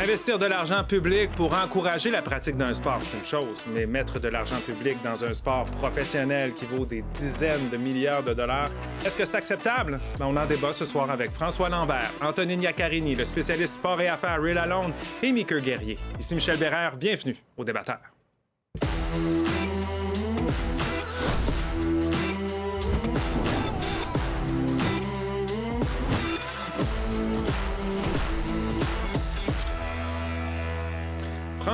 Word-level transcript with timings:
Investir 0.00 0.38
de 0.38 0.46
l'argent 0.46 0.82
public 0.82 1.30
pour 1.32 1.52
encourager 1.52 2.10
la 2.10 2.22
pratique 2.22 2.56
d'un 2.56 2.72
sport, 2.72 3.00
c'est 3.02 3.18
une 3.18 3.24
chose, 3.26 3.58
mais 3.66 3.84
mettre 3.84 4.18
de 4.18 4.28
l'argent 4.28 4.58
public 4.64 4.96
dans 5.04 5.22
un 5.22 5.34
sport 5.34 5.66
professionnel 5.66 6.54
qui 6.54 6.64
vaut 6.64 6.86
des 6.86 7.04
dizaines 7.14 7.68
de 7.68 7.76
milliards 7.76 8.22
de 8.22 8.32
dollars, 8.32 8.70
est-ce 9.04 9.14
que 9.14 9.26
c'est 9.26 9.36
acceptable? 9.36 10.00
Ben, 10.18 10.24
on 10.24 10.36
en 10.38 10.46
débat 10.46 10.72
ce 10.72 10.86
soir 10.86 11.10
avec 11.10 11.30
François 11.30 11.68
Lambert, 11.68 12.10
Antonine 12.22 12.62
Iaccarini, 12.62 13.14
le 13.14 13.26
spécialiste 13.26 13.74
sport 13.74 14.00
et 14.00 14.08
affaires 14.08 14.40
Ray 14.40 14.54
Lalonde 14.54 14.94
et 15.22 15.32
Mickey 15.32 15.60
Guerrier. 15.60 15.98
Ici 16.18 16.34
Michel 16.34 16.56
Bérère, 16.56 16.96
bienvenue 16.96 17.36
au 17.58 17.64
débatteur. 17.64 17.98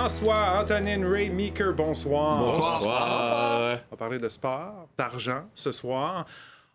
François, 0.09 0.60
Antonine, 0.62 1.05
Ray, 1.05 1.30
Meeker, 1.30 1.73
bonsoir. 1.74 2.38
Bonsoir. 2.38 2.78
bonsoir. 2.78 3.78
On 3.91 3.91
va 3.91 3.97
parler 3.97 4.19
de 4.20 4.28
sport, 4.28 4.88
d'argent 4.97 5.42
ce 5.52 5.73
soir. 5.73 6.27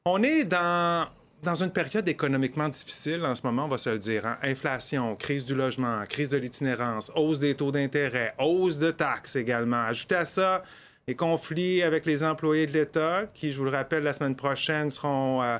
On 0.04 0.22
est 0.22 0.44
dans, 0.44 1.08
dans 1.42 1.56
une 1.56 1.72
période 1.72 2.10
économiquement 2.10 2.68
difficile 2.68 3.26
en 3.26 3.34
ce 3.34 3.44
moment, 3.44 3.64
on 3.64 3.68
va 3.70 3.78
se 3.78 3.90
le 3.90 4.00
dire. 4.00 4.26
hein. 4.26 4.38
Inflation, 4.44 5.16
crise 5.16 5.46
du 5.46 5.56
logement, 5.56 6.04
crise 6.10 6.28
de 6.28 6.36
l'itinérance, 6.36 7.10
hausse 7.16 7.40
des 7.40 7.56
taux 7.56 7.72
d'intérêt, 7.72 8.34
hausse 8.38 8.78
de 8.78 8.92
taxes 8.92 9.38
également. 9.38 9.84
Ajoutez 9.86 10.16
à 10.16 10.26
ça 10.26 10.62
les 11.08 11.16
conflits 11.16 11.84
avec 11.84 12.06
les 12.06 12.26
employés 12.26 12.68
de 12.68 12.74
l'État, 12.74 13.28
qui, 13.34 13.54
je 13.54 13.58
vous 13.60 13.64
le 13.66 13.72
rappelle, 13.72 14.04
la 14.04 14.12
semaine 14.12 14.36
prochaine 14.36 14.92
seront... 14.92 15.42
euh, 15.42 15.58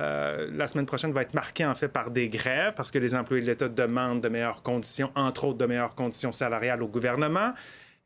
euh, 0.00 0.48
la 0.52 0.66
semaine 0.66 0.86
prochaine 0.86 1.12
va 1.12 1.22
être 1.22 1.34
marquée 1.34 1.66
en 1.66 1.74
fait 1.74 1.88
par 1.88 2.10
des 2.10 2.28
grèves 2.28 2.72
parce 2.76 2.90
que 2.90 2.98
les 2.98 3.14
employés 3.14 3.42
de 3.42 3.48
l'État 3.48 3.68
demandent 3.68 4.20
de 4.20 4.28
meilleures 4.28 4.62
conditions, 4.62 5.10
entre 5.14 5.44
autres 5.44 5.58
de 5.58 5.66
meilleures 5.66 5.94
conditions 5.94 6.32
salariales 6.32 6.82
au 6.82 6.88
gouvernement. 6.88 7.52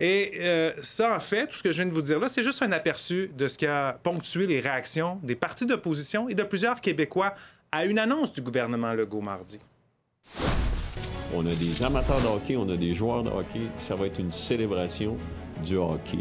Et 0.01 0.33
euh, 0.41 0.73
ça, 0.83 1.15
en 1.15 1.21
fait, 1.21 1.47
tout 1.47 1.57
ce 1.57 1.63
que 1.63 1.71
je 1.71 1.77
viens 1.77 1.87
de 1.87 1.93
vous 1.93 2.03
dire 2.03 2.19
là, 2.19 2.27
c'est 2.27 2.43
juste 2.43 2.63
un 2.63 2.73
aperçu 2.73 3.31
de 3.37 3.47
ce 3.47 3.57
qui 3.57 3.67
a 3.67 3.93
ponctué 4.03 4.47
les 4.47 4.59
réactions 4.59 5.21
des 5.23 5.37
partis 5.37 5.67
d'opposition 5.67 6.29
et 6.29 6.35
de 6.35 6.43
plusieurs 6.43 6.81
Québécois 6.81 7.35
à 7.71 7.85
une 7.85 7.99
annonce 7.99 8.33
du 8.33 8.41
gouvernement 8.41 8.93
Legault 8.93 9.21
mardi. 9.21 9.61
On 11.33 11.47
a 11.47 11.55
des 11.55 11.83
amateurs 11.85 12.21
de 12.21 12.27
hockey, 12.27 12.57
on 12.57 12.69
a 12.69 12.77
des 12.77 12.95
joueurs 12.95 13.23
de 13.23 13.31
hockey. 13.31 13.63
Ça 13.79 13.95
va 13.95 14.07
être 14.07 14.19
une 14.19 14.33
célébration 14.33 15.17
du 15.65 15.77
hockey 15.77 16.19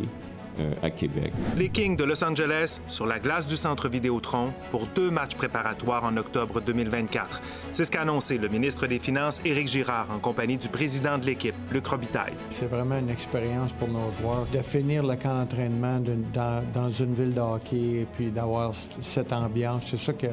à 0.82 0.90
Québec. 0.90 1.34
Les 1.58 1.70
Kings 1.70 1.96
de 1.98 2.04
Los 2.04 2.24
Angeles 2.24 2.80
sur 2.88 3.06
la 3.06 3.20
glace 3.20 3.48
du 3.48 3.58
centre 3.58 3.90
Vidéotron 3.90 4.54
pour 4.72 4.88
deux 4.88 5.10
matchs 5.12 5.36
préparatoires 5.36 6.04
en 6.04 6.16
octobre 6.18 6.62
2024. 6.62 7.42
C'est 7.74 7.86
ce 7.86 7.92
qu'a 7.92 8.02
annoncé 8.02 8.38
le 8.38 8.48
ministre 8.50 8.88
des 8.88 9.00
Finances, 9.00 9.42
Éric 9.46 9.68
Girard, 9.68 10.08
en 10.12 10.20
compagnie 10.20 10.58
du 10.58 10.70
président 10.70 11.18
de 11.18 11.26
l'équipe, 11.26 11.56
Luc 11.72 11.86
Robitaille. 11.88 12.34
C'est 12.50 12.68
vraiment 12.70 12.98
une 13.00 13.10
expérience 13.10 13.74
pour 13.74 13.88
nos 13.88 14.12
joueurs 14.22 14.46
de 14.54 14.60
finir 14.60 15.04
le 15.04 15.16
camp 15.16 15.40
d'entraînement 15.40 16.00
dans, 16.34 16.64
dans 16.74 16.90
une 16.92 17.14
ville 17.14 17.34
de 17.34 17.40
hockey 17.42 18.02
et 18.02 18.08
puis 18.16 18.28
d'avoir 18.32 18.72
cette 19.02 19.34
ambiance. 19.34 19.88
C'est 19.90 19.98
ça 19.98 20.14
que- 20.14 20.28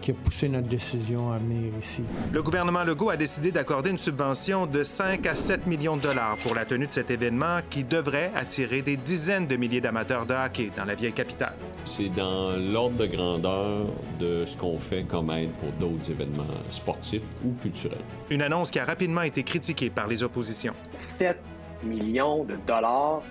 qui 0.00 0.10
a 0.10 0.14
poussé 0.14 0.48
notre 0.48 0.68
décision 0.68 1.32
à 1.32 1.38
venir 1.38 1.72
ici. 1.80 2.02
Le 2.32 2.42
gouvernement 2.42 2.84
Legault 2.84 3.10
a 3.10 3.16
décidé 3.16 3.52
d'accorder 3.52 3.90
une 3.90 3.98
subvention 3.98 4.66
de 4.66 4.82
5 4.82 5.26
à 5.26 5.34
7 5.34 5.66
millions 5.66 5.96
de 5.96 6.02
dollars 6.02 6.36
pour 6.38 6.54
la 6.54 6.64
tenue 6.64 6.86
de 6.86 6.92
cet 6.92 7.10
événement 7.10 7.60
qui 7.68 7.84
devrait 7.84 8.30
attirer 8.34 8.82
des 8.82 8.96
dizaines 8.96 9.46
de 9.46 9.56
milliers 9.56 9.80
d'amateurs 9.80 10.26
de 10.26 10.34
hockey 10.34 10.70
dans 10.76 10.84
la 10.84 10.94
vieille 10.94 11.12
capitale. 11.12 11.54
C'est 11.84 12.08
dans 12.08 12.56
l'ordre 12.56 12.96
de 12.96 13.06
grandeur 13.06 13.86
de 14.18 14.44
ce 14.46 14.56
qu'on 14.56 14.78
fait 14.78 15.04
comme 15.04 15.30
aide 15.30 15.50
pour 15.52 15.72
d'autres 15.72 16.10
événements 16.10 16.44
sportifs 16.68 17.24
ou 17.44 17.52
culturels. 17.60 17.98
Une 18.30 18.42
annonce 18.42 18.70
qui 18.70 18.78
a 18.78 18.84
rapidement 18.84 19.22
été 19.22 19.42
critiquée 19.42 19.90
par 19.90 20.06
les 20.06 20.22
oppositions. 20.22 20.74
7 20.92 21.38
millions 21.84 22.44
de 22.44 22.56
dollars 22.66 23.22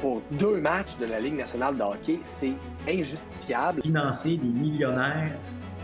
pour 0.00 0.22
deux 0.32 0.60
matchs 0.60 0.96
de 1.00 1.06
la 1.06 1.20
Ligue 1.20 1.36
nationale 1.36 1.76
de 1.76 1.82
hockey, 1.82 2.20
c'est 2.22 2.52
injustifiable. 2.86 3.82
financer 3.82 4.36
des 4.36 4.46
millionnaires 4.48 5.32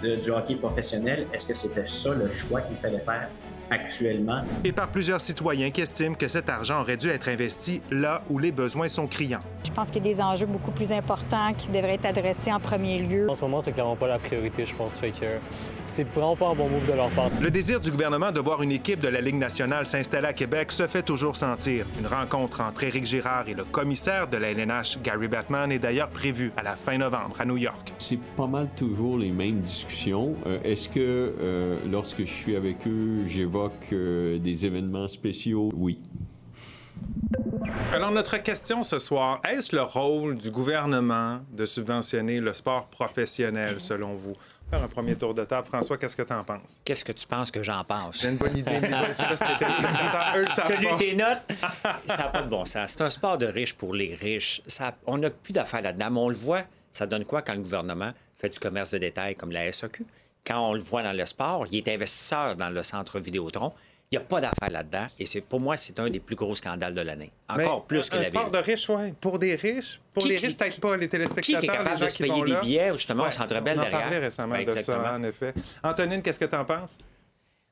du 0.02 0.30
hockey 0.30 0.56
professionnel, 0.56 1.26
est-ce 1.32 1.46
que 1.46 1.54
c'était 1.54 1.86
ça 1.86 2.14
le 2.14 2.28
choix 2.30 2.60
qu'il 2.60 2.76
fallait 2.76 2.98
faire? 2.98 3.28
Actuellement? 3.72 4.43
Et 4.65 4.72
par 4.72 4.88
plusieurs 4.88 5.21
citoyens 5.21 5.71
qui 5.71 5.81
estiment 5.81 6.15
que 6.15 6.28
cet 6.28 6.49
argent 6.49 6.81
aurait 6.81 6.97
dû 6.97 7.09
être 7.09 7.28
investi 7.28 7.81
là 7.91 8.22
où 8.31 8.38
les 8.38 8.53
besoins 8.53 8.88
sont 8.88 9.06
criants. 9.06 9.41
Je 9.65 9.71
pense 9.71 9.91
qu'il 9.91 10.05
y 10.05 10.10
a 10.10 10.15
des 10.15 10.21
enjeux 10.21 10.47
beaucoup 10.47 10.71
plus 10.72 10.93
importants 10.93 11.55
qui 11.56 11.69
devraient 11.69 11.94
être 11.94 12.06
adressés 12.06 12.53
en 12.53 12.61
premier 12.61 12.99
lieu. 12.99 13.31
En 13.31 13.34
ce 13.34 13.43
moment, 13.43 13.61
c'est 13.61 13.72
clairement 13.72 13.97
pas 13.97 14.09
la 14.09 14.19
priorité, 14.19 14.65
je 14.65 14.75
pense. 14.75 14.99
Fait 14.99 15.11
que 15.11 15.38
c'est 15.87 16.05
vraiment 16.05 16.37
pas 16.37 16.49
un 16.49 16.55
bon 16.55 16.69
move 16.69 16.87
de 16.87 16.93
leur 16.93 17.09
part. 17.11 17.31
Le 17.41 17.50
désir 17.50 17.81
du 17.81 17.91
gouvernement 17.91 18.32
de 18.32 18.41
voir 18.41 18.62
une 18.62 18.72
équipe 18.72 19.00
de 19.00 19.09
la 19.09 19.21
Ligue 19.21 19.37
nationale 19.37 19.87
s'installer 19.87 20.27
à 20.27 20.32
Québec 20.32 20.72
se 20.72 20.87
fait 20.87 21.03
toujours 21.03 21.37
sentir. 21.37 21.87
Une 22.00 22.06
rencontre 22.06 22.61
entre 22.61 22.84
Éric 22.84 23.06
Girard 23.06 23.49
et 23.49 23.55
le 23.55 23.65
commissaire 23.65 24.27
de 24.28 24.37
la 24.37 24.50
LNH, 24.50 24.99
Gary 25.03 25.28
Batman, 25.28 25.71
est 25.72 25.78
d'ailleurs 25.78 26.09
prévue 26.09 26.53
à 26.56 26.62
la 26.62 26.77
fin 26.77 26.99
novembre 26.99 27.37
à 27.41 27.44
New 27.44 27.56
York. 27.56 27.93
C'est 27.99 28.19
pas 28.37 28.47
mal 28.47 28.69
toujours 28.77 29.16
les 29.16 29.31
mêmes 29.31 29.61
discussions. 29.61 30.34
Euh, 30.47 30.59
Est-ce 30.65 30.88
que 30.88 30.99
euh, 31.41 31.77
lorsque 31.91 32.21
je 32.21 32.25
suis 32.31 32.56
avec 32.56 32.87
eux, 32.87 33.25
j'évoque 33.27 33.62
euh, 33.93 34.39
des 34.39 34.67
événements 34.67 35.09
spéciaux? 35.09 35.71
Oui. 35.75 35.99
Alors, 37.93 38.11
notre 38.11 38.39
question 38.39 38.83
ce 38.83 38.99
soir, 38.99 39.41
est-ce 39.49 39.75
le 39.75 39.83
rôle 39.83 40.37
du 40.37 40.50
gouvernement 40.50 41.41
de 41.53 41.67
subventionner 41.67 42.41
le 42.41 42.55
sport 42.55 42.87
professionnel, 42.87 43.81
selon 43.81 44.15
vous? 44.15 44.34
Faire 44.71 44.83
un 44.83 44.89
premier 44.89 45.17
tour 45.17 45.34
de 45.34 45.45
table. 45.45 45.67
François, 45.67 45.99
qu'est-ce 45.99 46.17
que 46.17 46.23
tu 46.23 46.33
en 46.33 46.45
penses? 46.45 46.81
Qu'est-ce 46.84 47.05
que 47.05 47.12
tu 47.12 47.27
penses 47.27 47.50
que 47.50 47.62
j'en 47.62 47.84
pense? 47.84 48.23
J'ai 48.23 48.28
une 48.28 48.37
bonne 48.37 48.56
idée, 48.56 48.81
mais 48.81 48.89
voici 48.89 49.23
c'était 49.34 49.59
téléspectateurs. 49.59 50.33
Eux 50.37 50.47
savent 50.49 50.67
T'as 50.69 50.77
lu 50.77 50.97
tes 50.97 51.15
notes? 51.15 51.43
Ça 52.06 52.17
n'a 52.17 52.29
pas 52.29 52.43
de 52.43 52.49
bon 52.49 52.65
sens. 52.65 52.93
C'est 52.93 53.03
un 53.03 53.11
sport 53.11 53.37
de 53.37 53.47
riches 53.47 53.75
pour 53.75 53.93
les 53.94 54.15
riches. 54.15 54.62
Ça, 54.67 54.94
on 55.06 55.19
n'a 55.19 55.29
plus 55.29 55.53
d'affaires 55.53 55.83
là-dedans. 55.83 56.11
Mais 56.11 56.21
on 56.21 56.29
le 56.31 56.34
voit, 56.34 56.62
ça 56.91 57.06
donne 57.06 57.27
quoi 57.27 57.43
quand 57.43 57.53
le 57.53 57.61
gouvernement 57.61 58.12
fait 58.39 58.49
du 58.49 58.59
commerce 58.59 58.91
de 58.93 58.99
détail 58.99 59.34
comme 59.34 59.53
la 59.53 59.71
SAQ? 59.71 60.06
Quand 60.47 60.69
on 60.70 60.72
le 60.75 60.80
voit 60.80 61.03
dans 61.03 61.12
le 61.16 61.25
sport, 61.25 61.66
il 61.70 61.78
est 61.78 61.88
investisseur 61.94 62.56
dans 62.56 62.70
le 62.70 62.82
centre 62.82 63.20
Vidéotron. 63.20 63.72
Il 64.10 64.19
n'y 64.19 64.25
a 64.25 64.26
pas 64.26 64.41
d'affaires 64.42 64.70
là-dedans. 64.70 65.06
Et 65.19 65.25
c'est, 65.25 65.41
pour 65.41 65.58
moi, 65.60 65.76
c'est 65.78 65.98
un 65.98 66.10
des 66.10 66.20
plus 66.20 66.36
gros 66.36 66.54
scandales 66.54 66.94
de 66.94 67.00
l'année. 67.00 67.32
Mais 67.56 67.64
Encore 67.64 67.84
plus 67.84 68.10
que 68.10 68.16
un 68.16 68.20
la 68.20 68.25
sport 68.26 68.42
ville. 68.44 68.52
de 68.52 68.58
riches, 68.58 68.88
oui. 68.91 69.12
Pour 69.20 69.38
des 69.38 69.54
riches. 69.54 70.00
Pour 70.12 70.25
Qui- 70.25 70.28
les 70.31 70.36
qui- 70.36 70.47
riches, 70.48 70.56
peut-être 70.58 70.81
pas 70.81 70.92
les 70.97 70.98
Qui 70.98 71.04
est 71.04 71.08
téléspectateurs, 71.08 71.62
capable 71.62 71.91
les 71.91 71.97
gens 71.97 72.04
de 72.04 72.10
se 72.10 72.16
qui 72.16 72.22
payer 72.25 72.34
vont 72.34 72.44
des 72.44 72.52
là. 72.52 72.60
billets, 72.60 72.92
justement, 72.92 73.22
Ouais, 73.22 73.28
au 73.31 73.32
Centre 73.32 73.60
Bell 73.60 73.78
On 73.78 73.81
en 73.81 73.82
derrière? 73.84 74.00
parlait 74.00 74.19
récemment 74.19 74.54
Ouais, 74.56 74.64
de 74.66 74.70
ça, 74.82 75.14
en 75.14 75.22
effet. 75.22 75.54
Antonine, 75.82 76.20
qu'est-ce 76.20 76.41
que 76.41 76.44
tu 76.44 76.56
en 76.56 76.64
penses? 76.66 76.98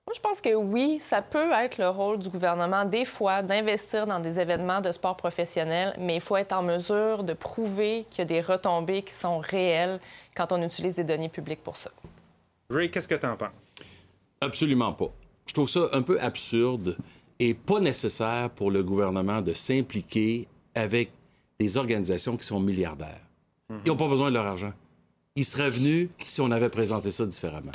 Moi, 0.07 0.15
je 0.17 0.21
pense 0.21 0.41
que 0.41 0.55
oui, 0.55 0.99
ça 0.99 1.21
peut 1.21 1.53
être 1.53 1.77
le 1.77 1.89
rôle 1.91 2.19
du 2.19 2.31
gouvernement, 2.31 2.85
des 2.87 3.05
fois, 3.05 3.43
d'investir 3.43 4.07
dans 4.07 4.19
des 4.19 4.41
événements 4.41 4.81
de 4.81 4.91
sport 4.93 5.17
professionnel, 5.17 5.95
mais 5.99 6.15
il 6.17 6.21
faut 6.23 6.37
être 6.39 6.53
en 6.55 6.63
mesure 6.63 7.23
de 7.23 7.35
prouver 7.35 8.07
qu'il 8.11 8.21
y 8.21 8.23
a 8.23 8.25
des 8.25 8.41
retombées 8.41 9.03
qui 9.03 9.13
sont 9.13 9.39
réelles 9.39 10.01
quand 10.35 10.53
on 10.53 10.63
utilise 10.63 10.95
des 10.95 11.05
données 11.05 11.29
publiques 11.29 11.63
pour 11.63 11.77
ça. 11.77 11.91
Ray, 12.71 12.91
qu'est-ce 12.91 13.09
que 13.09 13.17
tu 13.17 13.27
en 13.27 13.37
penses? 13.37 13.51
Absolument 14.41 14.93
pas. 14.93 15.13
Je 15.47 15.53
trouve 15.53 15.69
ça 15.69 15.89
un 15.93 16.03
peu 16.03 16.21
absurde 16.21 16.97
et 17.39 17.55
pas 17.55 17.81
nécessaire 17.81 18.51
pour 18.51 18.71
le 18.71 18.85
gouvernement 18.85 19.43
de 19.43 19.55
s'impliquer 19.55 20.47
avec 20.75 21.11
des 21.59 21.77
organisations 21.77 22.37
qui 22.37 22.47
sont 22.47 22.61
milliardaires. 22.61 23.21
Ils 23.69 23.89
n'ont 23.89 23.97
pas 23.97 24.09
besoin 24.09 24.29
de 24.29 24.35
leur 24.35 24.47
argent. 24.47 24.73
Ils 25.37 25.45
seraient 25.45 25.71
venus 25.71 26.09
si 26.27 26.41
on 26.41 26.51
avait 26.51 26.71
présenté 26.71 27.11
ça 27.11 27.27
différemment. 27.27 27.73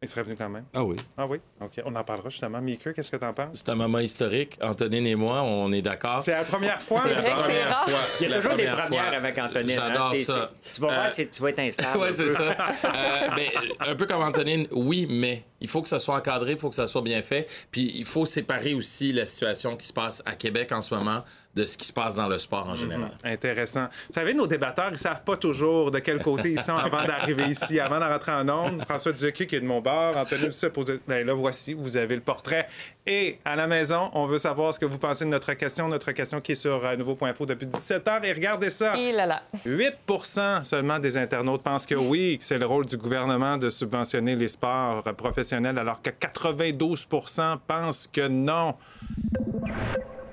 Il 0.00 0.08
serait 0.08 0.22
venu 0.22 0.36
quand 0.36 0.48
même. 0.48 0.64
Ah 0.74 0.84
oui. 0.84 0.94
Ah 1.16 1.26
oui? 1.26 1.38
OK. 1.60 1.82
On 1.84 1.96
en 1.96 2.04
parlera 2.04 2.30
justement. 2.30 2.60
Mika, 2.60 2.92
qu'est-ce 2.92 3.10
que 3.10 3.16
tu 3.16 3.24
en 3.24 3.32
penses? 3.34 3.48
C'est 3.54 3.68
un 3.70 3.74
moment 3.74 3.98
historique. 3.98 4.56
Antonine 4.62 5.04
et 5.08 5.16
moi, 5.16 5.42
on 5.42 5.72
est 5.72 5.82
d'accord. 5.82 6.20
C'est 6.22 6.30
la 6.30 6.44
première 6.44 6.80
fois. 6.80 7.00
C'est 7.02 7.14
vrai 7.14 7.24
c'est 7.36 7.42
première 7.42 7.68
rare. 7.68 7.84
fois. 7.88 7.98
Il 8.20 8.22
y 8.22 8.26
a 8.26 8.28
la 8.28 8.36
toujours 8.36 8.56
des 8.56 8.64
première 8.66 8.84
premières 8.86 9.04
fois. 9.08 9.16
avec 9.16 9.38
Antonine. 9.38 9.78
hein. 9.78 9.88
J'adore 9.88 10.14
ça. 10.14 10.50
Tu 10.72 10.80
vas 10.80 10.86
voir, 10.86 11.04
Euh, 11.06 11.08
c'est- 11.10 11.30
tu 11.34 11.42
vas 11.42 11.48
être 11.50 11.58
instable. 11.58 11.98
Oui, 12.00 12.08
c'est 12.14 12.28
ça. 12.28 12.42
Euh, 12.84 13.28
mais, 13.34 13.50
un 13.80 13.96
peu 13.96 14.06
comme 14.06 14.22
Antonine, 14.22 14.68
oui, 14.70 15.08
mais 15.10 15.42
il 15.60 15.68
faut 15.68 15.82
que 15.82 15.88
ça 15.88 15.98
soit 15.98 16.16
encadré, 16.16 16.52
il 16.52 16.58
faut 16.58 16.70
que 16.70 16.76
ça 16.76 16.86
soit 16.86 17.02
bien 17.02 17.22
fait. 17.22 17.48
Puis 17.70 17.92
il 17.94 18.04
faut 18.04 18.26
séparer 18.26 18.74
aussi 18.74 19.12
la 19.12 19.26
situation 19.26 19.76
qui 19.76 19.86
se 19.86 19.92
passe 19.92 20.22
à 20.24 20.34
Québec 20.34 20.72
en 20.72 20.82
ce 20.82 20.94
moment 20.94 21.24
de 21.54 21.66
ce 21.66 21.76
qui 21.76 21.86
se 21.86 21.92
passe 21.92 22.14
dans 22.14 22.28
le 22.28 22.38
sport 22.38 22.68
en 22.68 22.76
général. 22.76 23.10
Intéressant. 23.24 23.86
Vous 24.08 24.12
savez, 24.12 24.32
nos 24.32 24.46
débatteurs, 24.46 24.90
ils 24.92 24.98
savent 24.98 25.24
pas 25.24 25.36
toujours 25.36 25.90
de 25.90 25.98
quel 25.98 26.22
côté 26.22 26.52
ils 26.52 26.62
sont 26.62 26.76
avant 26.76 27.04
d'arriver 27.04 27.44
ici, 27.48 27.80
avant 27.80 27.98
de 27.98 28.04
rentrer 28.04 28.32
en 28.32 28.48
ondes. 28.48 28.84
François 28.84 29.12
Duquet 29.12 29.46
qui 29.46 29.56
est 29.56 29.60
de 29.60 29.66
mon 29.66 29.80
bord, 29.80 30.16
Anthony 30.16 30.52
se 30.52 30.66
posait. 30.66 31.00
Ben 31.08 31.26
là, 31.26 31.34
voici, 31.34 31.74
vous 31.74 31.96
avez 31.96 32.14
le 32.14 32.20
portrait. 32.20 32.68
Et 33.10 33.38
à 33.42 33.56
la 33.56 33.66
maison, 33.66 34.10
on 34.12 34.26
veut 34.26 34.36
savoir 34.36 34.74
ce 34.74 34.78
que 34.78 34.84
vous 34.84 34.98
pensez 34.98 35.24
de 35.24 35.30
notre 35.30 35.54
question, 35.54 35.88
notre 35.88 36.12
question 36.12 36.42
qui 36.42 36.52
est 36.52 36.54
sur 36.54 36.84
euh, 36.84 36.94
Nouveau.info 36.94 37.46
depuis 37.46 37.66
17 37.66 38.06
heures. 38.06 38.22
Et 38.22 38.34
regardez 38.34 38.68
ça. 38.68 38.98
Et 38.98 39.12
là 39.12 39.24
là. 39.24 39.42
8% 39.66 40.62
seulement 40.64 40.98
des 40.98 41.16
internautes 41.16 41.62
pensent 41.62 41.86
que 41.86 41.94
oui, 41.94 42.36
que 42.36 42.44
c'est 42.44 42.58
le 42.58 42.66
rôle 42.66 42.84
du 42.84 42.98
gouvernement 42.98 43.56
de 43.56 43.70
subventionner 43.70 44.36
les 44.36 44.48
sports 44.48 45.02
professionnels, 45.16 45.78
alors 45.78 46.02
que 46.02 46.10
92% 46.10 47.58
pensent 47.66 48.10
que 48.12 48.28
non. 48.28 48.74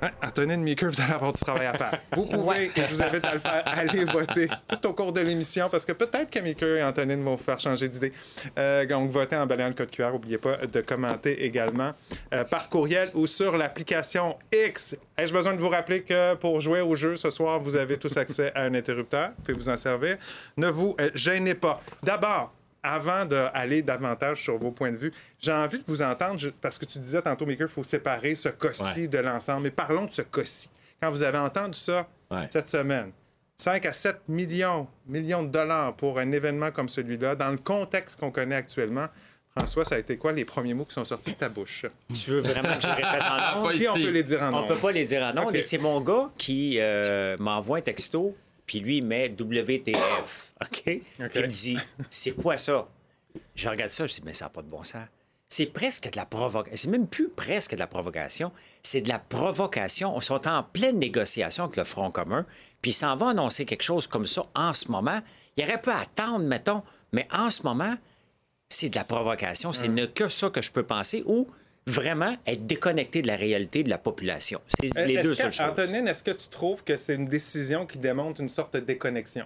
Ouais, 0.05 0.11
Antonine 0.21 0.61
Meeker, 0.61 0.91
vous 0.91 1.01
allez 1.01 1.13
avoir 1.13 1.33
du 1.33 1.39
travail 1.39 1.65
à 1.65 1.73
faire. 1.73 1.99
Vous 2.15 2.27
pouvez, 2.27 2.65
et 2.65 2.71
je 2.75 2.93
vous 2.93 3.01
invite 3.01 3.25
à 3.25 3.33
le 3.33 3.39
faire, 3.39 3.63
aller 3.65 4.03
voter 4.03 4.47
tout 4.69 4.87
au 4.89 4.93
cours 4.93 5.11
de 5.11 5.21
l'émission 5.21 5.67
parce 5.67 5.83
que 5.83 5.93
peut-être 5.93 6.29
que 6.29 6.37
Meeker 6.37 6.77
et 6.77 6.83
Antonine 6.83 7.23
vont 7.23 7.35
vous 7.35 7.43
faire 7.43 7.59
changer 7.59 7.89
d'idée. 7.89 8.13
Euh, 8.59 8.85
donc, 8.85 9.09
votez 9.09 9.35
en 9.35 9.47
balayant 9.47 9.69
le 9.69 9.73
code 9.73 9.89
QR. 9.89 10.11
N'oubliez 10.11 10.37
pas 10.37 10.57
de 10.57 10.81
commenter 10.81 11.43
également 11.43 11.93
euh, 12.35 12.43
par 12.43 12.69
courriel 12.69 13.09
ou 13.15 13.25
sur 13.25 13.57
l'application 13.57 14.37
X. 14.53 14.95
Ai-je 15.17 15.33
besoin 15.33 15.55
de 15.55 15.59
vous 15.59 15.69
rappeler 15.69 16.03
que 16.03 16.35
pour 16.35 16.61
jouer 16.61 16.81
au 16.81 16.95
jeu 16.95 17.17
ce 17.17 17.31
soir, 17.31 17.59
vous 17.59 17.75
avez 17.75 17.97
tous 17.97 18.15
accès 18.15 18.51
à 18.53 18.61
un 18.61 18.75
interrupteur. 18.75 19.29
Vous 19.37 19.43
pouvez 19.43 19.57
vous 19.57 19.69
en 19.69 19.77
servir. 19.77 20.17
Ne 20.55 20.67
vous 20.67 20.95
euh, 21.01 21.09
gênez 21.15 21.55
pas. 21.55 21.81
D'abord, 22.03 22.53
avant 22.85 23.25
d'aller 23.25 23.81
davantage 23.81 24.43
sur 24.43 24.57
vos 24.57 24.71
points 24.71 24.91
de 24.91 24.97
vue, 24.97 25.11
j'ai 25.39 25.51
envie 25.51 25.79
de 25.79 25.83
vous 25.87 26.01
entendre, 26.01 26.39
je- 26.39 26.49
parce 26.49 26.77
que 26.77 26.85
tu 26.85 26.99
disais 26.99 27.21
tantôt, 27.21 27.45
Maker, 27.45 27.67
il 27.67 27.73
faut 27.73 27.83
séparer 27.83 28.35
ce 28.35 28.49
cas-ci 28.49 29.01
Ouais. 29.01 29.07
de 29.07 29.17
l'ensemble. 29.17 29.63
Mais 29.63 29.71
parlons 29.71 30.05
de 30.05 30.11
ce 30.11 30.21
cas-ci. 30.21 30.69
Quand 31.01 31.09
vous 31.09 31.23
avez 31.23 31.37
entendu 31.37 31.77
ça 31.79 32.07
Ouais. 32.31 32.47
cette 32.51 32.69
semaine, 32.69 33.11
5 33.57 33.85
à 33.85 33.93
7 33.93 34.17
millions, 34.27 34.87
millions 35.07 35.43
de 35.43 35.49
dollars 35.49 35.93
pour 35.95 36.19
un 36.19 36.31
événement 36.31 36.71
comme 36.71 36.89
celui-là, 36.89 37.35
dans 37.35 37.49
le 37.51 37.57
contexte 37.57 38.19
qu'on 38.19 38.31
connaît 38.31 38.55
actuellement, 38.55 39.07
François, 39.57 39.85
ça 39.85 39.95
a 39.95 39.99
été 39.99 40.17
quoi 40.17 40.33
les 40.33 40.43
premiers 40.43 40.73
mots 40.73 40.83
qui 40.83 40.93
sont 40.93 41.05
sortis 41.05 41.31
de 41.31 41.37
ta 41.37 41.47
bouche? 41.47 41.85
Tu 42.13 42.31
veux 42.31 42.39
vraiment 42.41 42.75
que 42.75 42.81
je 42.81 42.87
répète 42.87 43.21
en 43.21 43.61
nom? 43.61 43.67
Pas 43.67 43.73
Si 43.77 43.87
on 43.87 43.93
peut 43.93 44.09
les 44.09 44.23
dire 44.23 44.41
en 44.43 44.47
On 44.49 44.51
nom. 44.61 44.67
peut 44.67 44.75
pas 44.75 44.91
les 44.91 45.05
dire 45.05 45.23
en 45.23 45.33
nom. 45.33 45.49
Et 45.51 45.61
c'est 45.61 45.77
mon 45.77 46.01
gars 46.01 46.29
qui 46.37 46.75
euh, 46.79 47.37
m'envoie 47.39 47.77
un 47.77 47.81
texto, 47.81 48.35
puis 48.65 48.79
lui, 48.79 49.01
met 49.01 49.29
WTF. 49.29 50.53
OK? 50.61 50.83
Puis 50.83 51.03
Il 51.17 51.41
me 51.41 51.47
dit 51.47 51.77
C'est 52.09 52.31
quoi 52.31 52.57
ça? 52.57 52.87
Je 53.53 53.69
regarde 53.69 53.91
ça, 53.91 54.05
je 54.05 54.13
dis 54.13 54.21
Mais 54.25 54.33
ça 54.33 54.45
n'a 54.45 54.49
pas 54.49 54.61
de 54.61 54.67
bon 54.67 54.83
sens. 54.83 55.05
C'est 55.47 55.67
presque 55.67 56.09
de 56.11 56.17
la 56.17 56.25
provocation. 56.25 56.75
C'est 56.75 56.89
même 56.89 57.07
plus 57.07 57.29
presque 57.29 57.75
de 57.75 57.79
la 57.79 57.87
provocation. 57.87 58.51
C'est 58.81 59.01
de 59.01 59.09
la 59.09 59.19
provocation. 59.19 60.15
On 60.15 60.19
sont 60.19 60.47
en 60.47 60.63
pleine 60.63 60.97
négociation 60.97 61.65
avec 61.65 61.77
le 61.77 61.83
Front 61.83 62.09
commun, 62.11 62.45
puis 62.81 62.91
s'en 62.91 63.15
va 63.15 63.29
annoncer 63.29 63.65
quelque 63.65 63.83
chose 63.83 64.07
comme 64.07 64.25
ça 64.25 64.45
en 64.55 64.73
ce 64.73 64.89
moment. 64.89 65.21
Il 65.55 65.63
aurait 65.63 65.81
pu 65.81 65.91
attendre, 65.91 66.45
mettons, 66.45 66.83
mais 67.11 67.27
en 67.31 67.49
ce 67.49 67.63
moment, 67.63 67.95
c'est 68.69 68.89
de 68.89 68.95
la 68.95 69.03
provocation. 69.03 69.71
C'est 69.71 69.87
ne 69.87 70.05
que 70.05 70.27
ça 70.27 70.49
que 70.49 70.61
je 70.61 70.71
peux 70.71 70.83
penser 70.83 71.23
ou 71.25 71.47
vraiment 71.87 72.35
être 72.47 72.65
déconnecté 72.65 73.21
de 73.21 73.27
la 73.27 73.35
réalité 73.35 73.83
de 73.83 73.89
la 73.89 73.97
population. 73.97 74.59
C'est 74.79 74.97
Euh, 74.97 75.05
les 75.05 75.21
deux 75.21 75.29
que- 75.29 75.35
seules 75.35 75.53
choses. 75.53 75.67
Antonine, 75.69 76.07
est-ce 76.07 76.23
que 76.23 76.31
tu 76.31 76.49
trouves 76.49 76.83
que 76.83 76.97
c'est 76.97 77.13
une 77.15 77.25
décision 77.25 77.85
qui 77.85 77.99
démontre 77.99 78.41
une 78.41 78.49
sorte 78.49 78.73
de 78.73 78.79
déconnexion? 78.79 79.45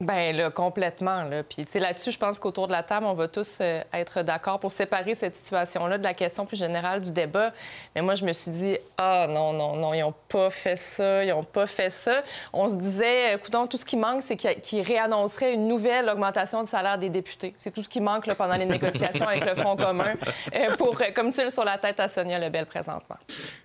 Ben 0.00 0.36
là, 0.36 0.50
complètement. 0.50 1.22
Là. 1.22 1.44
Puis 1.44 1.64
là-dessus, 1.74 2.10
je 2.10 2.18
pense 2.18 2.40
qu'autour 2.40 2.66
de 2.66 2.72
la 2.72 2.82
table, 2.82 3.06
on 3.06 3.14
va 3.14 3.28
tous 3.28 3.58
euh, 3.60 3.80
être 3.92 4.22
d'accord 4.22 4.58
pour 4.58 4.72
séparer 4.72 5.14
cette 5.14 5.36
situation-là 5.36 5.98
de 5.98 6.02
la 6.02 6.14
question 6.14 6.44
plus 6.46 6.56
générale 6.56 7.00
du 7.00 7.12
débat. 7.12 7.52
Mais 7.94 8.02
moi, 8.02 8.16
je 8.16 8.24
me 8.24 8.32
suis 8.32 8.50
dit, 8.50 8.76
ah 8.98 9.26
non, 9.28 9.52
non, 9.52 9.76
non, 9.76 9.94
ils 9.94 10.00
n'ont 10.00 10.14
pas 10.28 10.50
fait 10.50 10.74
ça, 10.74 11.24
ils 11.24 11.30
n'ont 11.30 11.44
pas 11.44 11.66
fait 11.66 11.90
ça. 11.90 12.24
On 12.52 12.68
se 12.68 12.74
disait, 12.74 13.34
écoute, 13.34 13.54
tout 13.70 13.76
ce 13.76 13.84
qui 13.84 13.96
manque, 13.96 14.22
c'est 14.22 14.36
qu'ils 14.36 14.82
réannonceraient 14.82 15.54
une 15.54 15.68
nouvelle 15.68 16.08
augmentation 16.08 16.64
de 16.64 16.68
salaire 16.68 16.98
des 16.98 17.08
députés. 17.08 17.54
C'est 17.56 17.70
tout 17.70 17.82
ce 17.82 17.88
qui 17.88 18.00
manque 18.00 18.26
là, 18.26 18.34
pendant 18.34 18.56
les 18.56 18.66
négociations 18.66 19.28
avec 19.28 19.44
le 19.44 19.54
Front 19.54 19.76
commun 19.76 20.14
euh, 20.54 20.76
pour, 20.76 21.00
euh, 21.00 21.12
comme 21.14 21.30
tu 21.30 21.40
le 21.40 21.50
sur 21.50 21.64
la 21.64 21.78
tête 21.78 22.00
à 22.00 22.08
Sonia 22.08 22.40
Lebel 22.40 22.66
présentement. 22.66 23.16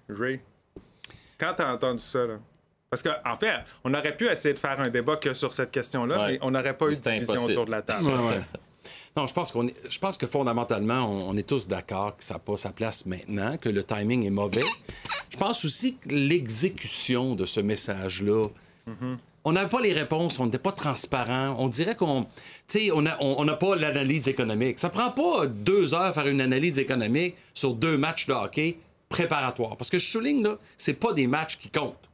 Ray, 0.07 0.41
quand 1.39 1.55
tu 1.55 1.63
as 1.63 1.73
entendu 1.73 2.03
ça, 2.03 2.19
là, 2.19 2.35
parce 2.89 3.03
qu'en 3.03 3.13
en 3.25 3.37
fait, 3.37 3.53
on 3.83 3.93
aurait 3.93 4.15
pu 4.15 4.27
essayer 4.27 4.53
de 4.53 4.59
faire 4.59 4.79
un 4.79 4.89
débat 4.89 5.17
que 5.17 5.33
sur 5.33 5.53
cette 5.53 5.71
question-là, 5.71 6.19
Ouais. 6.19 6.27
mais 6.33 6.39
on 6.41 6.51
n'aurait 6.51 6.75
pas 6.77 6.87
eu 6.87 6.95
de 6.95 6.99
division 6.99 7.33
impossible. 7.33 7.51
autour 7.53 7.65
de 7.65 7.71
la 7.71 7.81
table. 7.81 8.05
Ouais, 8.05 8.13
ouais. 8.13 8.41
Non, 9.17 9.27
je 9.27 9.33
pense, 9.33 9.51
qu'on 9.51 9.67
est- 9.67 9.91
je 9.91 9.99
pense 9.99 10.17
que 10.17 10.27
fondamentalement, 10.27 10.99
on, 11.05 11.29
on 11.31 11.37
est 11.37 11.43
tous 11.47 11.67
d'accord 11.67 12.15
que 12.15 12.23
ça 12.23 12.35
n'a 12.35 12.39
pas 12.39 12.55
sa 12.57 12.69
place 12.69 13.05
maintenant, 13.05 13.57
que 13.57 13.67
le 13.67 13.83
timing 13.83 14.25
est 14.25 14.29
mauvais. 14.29 14.63
Je 15.29 15.35
pense 15.37 15.65
aussi 15.65 15.95
que 15.95 16.09
l'exécution 16.15 17.35
de 17.35 17.43
ce 17.45 17.59
message-là, 17.59 18.47
on 19.43 19.51
n'avait 19.51 19.67
pas 19.69 19.81
les 19.81 19.93
réponses, 19.93 20.39
on 20.39 20.45
n'était 20.45 20.57
pas 20.59 20.71
transparent. 20.71 21.55
On 21.59 21.67
dirait 21.67 21.95
qu'on. 21.95 22.23
Tu 22.67 22.79
sais, 22.79 22.91
on 22.91 23.01
n'a 23.01 23.17
on, 23.19 23.45
pas 23.57 23.75
l'analyse 23.75 24.27
économique. 24.27 24.79
Ça 24.79 24.89
prend 24.89 25.11
pas 25.11 25.47
deux 25.47 25.93
heures 25.93 26.13
faire 26.13 26.27
une 26.27 26.41
analyse 26.41 26.79
économique 26.79 27.35
sur 27.53 27.73
deux 27.73 27.97
matchs 27.97 28.25
de 28.27 28.33
hockey 28.33 28.77
préparatoires. 29.09 29.75
Parce 29.75 29.89
que 29.89 29.97
je 29.97 30.05
souligne, 30.07 30.43
là, 30.43 30.57
c'est 30.77 30.93
pas 30.93 31.13
des 31.13 31.27
matchs 31.27 31.57
qui 31.57 31.69
comptent. 31.69 32.08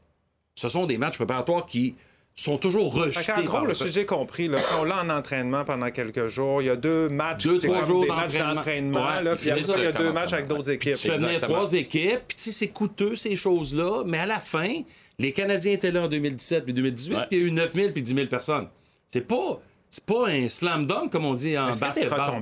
Ce 0.55 0.69
sont 0.69 0.85
des 0.85 0.97
matchs 0.97 1.15
préparatoires 1.17 1.65
qui 1.65 1.95
sont 2.37 2.57
toujours 2.57 2.93
rejetés. 2.93 3.23
Fait 3.23 3.31
qu'en 3.33 3.43
gros, 3.43 3.51
par 3.57 3.65
le 3.65 3.73
sujet 3.73 4.05
compris, 4.05 4.47
là, 4.47 4.57
sont 4.59 4.83
là 4.83 5.03
en 5.03 5.09
entraînement 5.09 5.63
pendant 5.63 5.89
quelques 5.91 6.27
jours. 6.27 6.61
Il 6.61 6.65
y 6.65 6.69
a 6.69 6.75
deux 6.75 7.07
matchs, 7.09 7.43
Deux, 7.45 7.59
trois 7.59 7.83
jours 7.83 8.03
des 8.03 8.09
matchs 8.09 8.33
d'entraînement. 8.37 9.05
Ouais, 9.05 9.35
puis 9.35 9.35
puis 9.41 9.49
après 9.51 9.61
c'est 9.61 9.71
ça, 9.71 9.77
il 9.77 9.83
y 9.83 9.87
a 9.87 9.91
deux 9.93 10.11
matchs 10.11 10.33
avec 10.33 10.47
d'autres 10.47 10.69
équipes. 10.71 10.95
Tu 10.95 11.07
fais 11.09 11.15
venir 11.15 11.29
Exactement. 11.29 11.59
trois 11.59 11.73
équipes, 11.73 12.19
puis 12.27 12.37
tu 12.37 12.43
sais, 12.43 12.51
c'est 12.51 12.67
coûteux, 12.69 13.15
ces 13.15 13.35
choses-là, 13.35 14.03
mais 14.05 14.17
à 14.17 14.25
la 14.25 14.39
fin, 14.39 14.81
les 15.17 15.31
Canadiens 15.31 15.71
étaient 15.73 15.91
là 15.91 16.03
en 16.03 16.07
2017 16.09 16.65
puis 16.65 16.73
2018, 16.73 17.15
Ouais. 17.15 17.21
puis 17.29 17.37
il 17.37 17.41
y 17.41 17.45
a 17.45 17.47
eu 17.47 17.51
9 17.51 17.73
000 17.73 17.91
puis 17.91 18.01
10 18.03 18.13
000 18.15 18.27
personnes. 18.27 18.67
C'est 19.09 19.25
pas, 19.25 19.61
c'est 19.89 20.03
pas 20.05 20.27
un 20.27 20.49
slam 20.49 20.85
dunk, 20.85 21.09
comme 21.11 21.23
on 21.25 21.33
dit 21.35 21.57
en 21.57 21.65
basketball. 21.65 22.41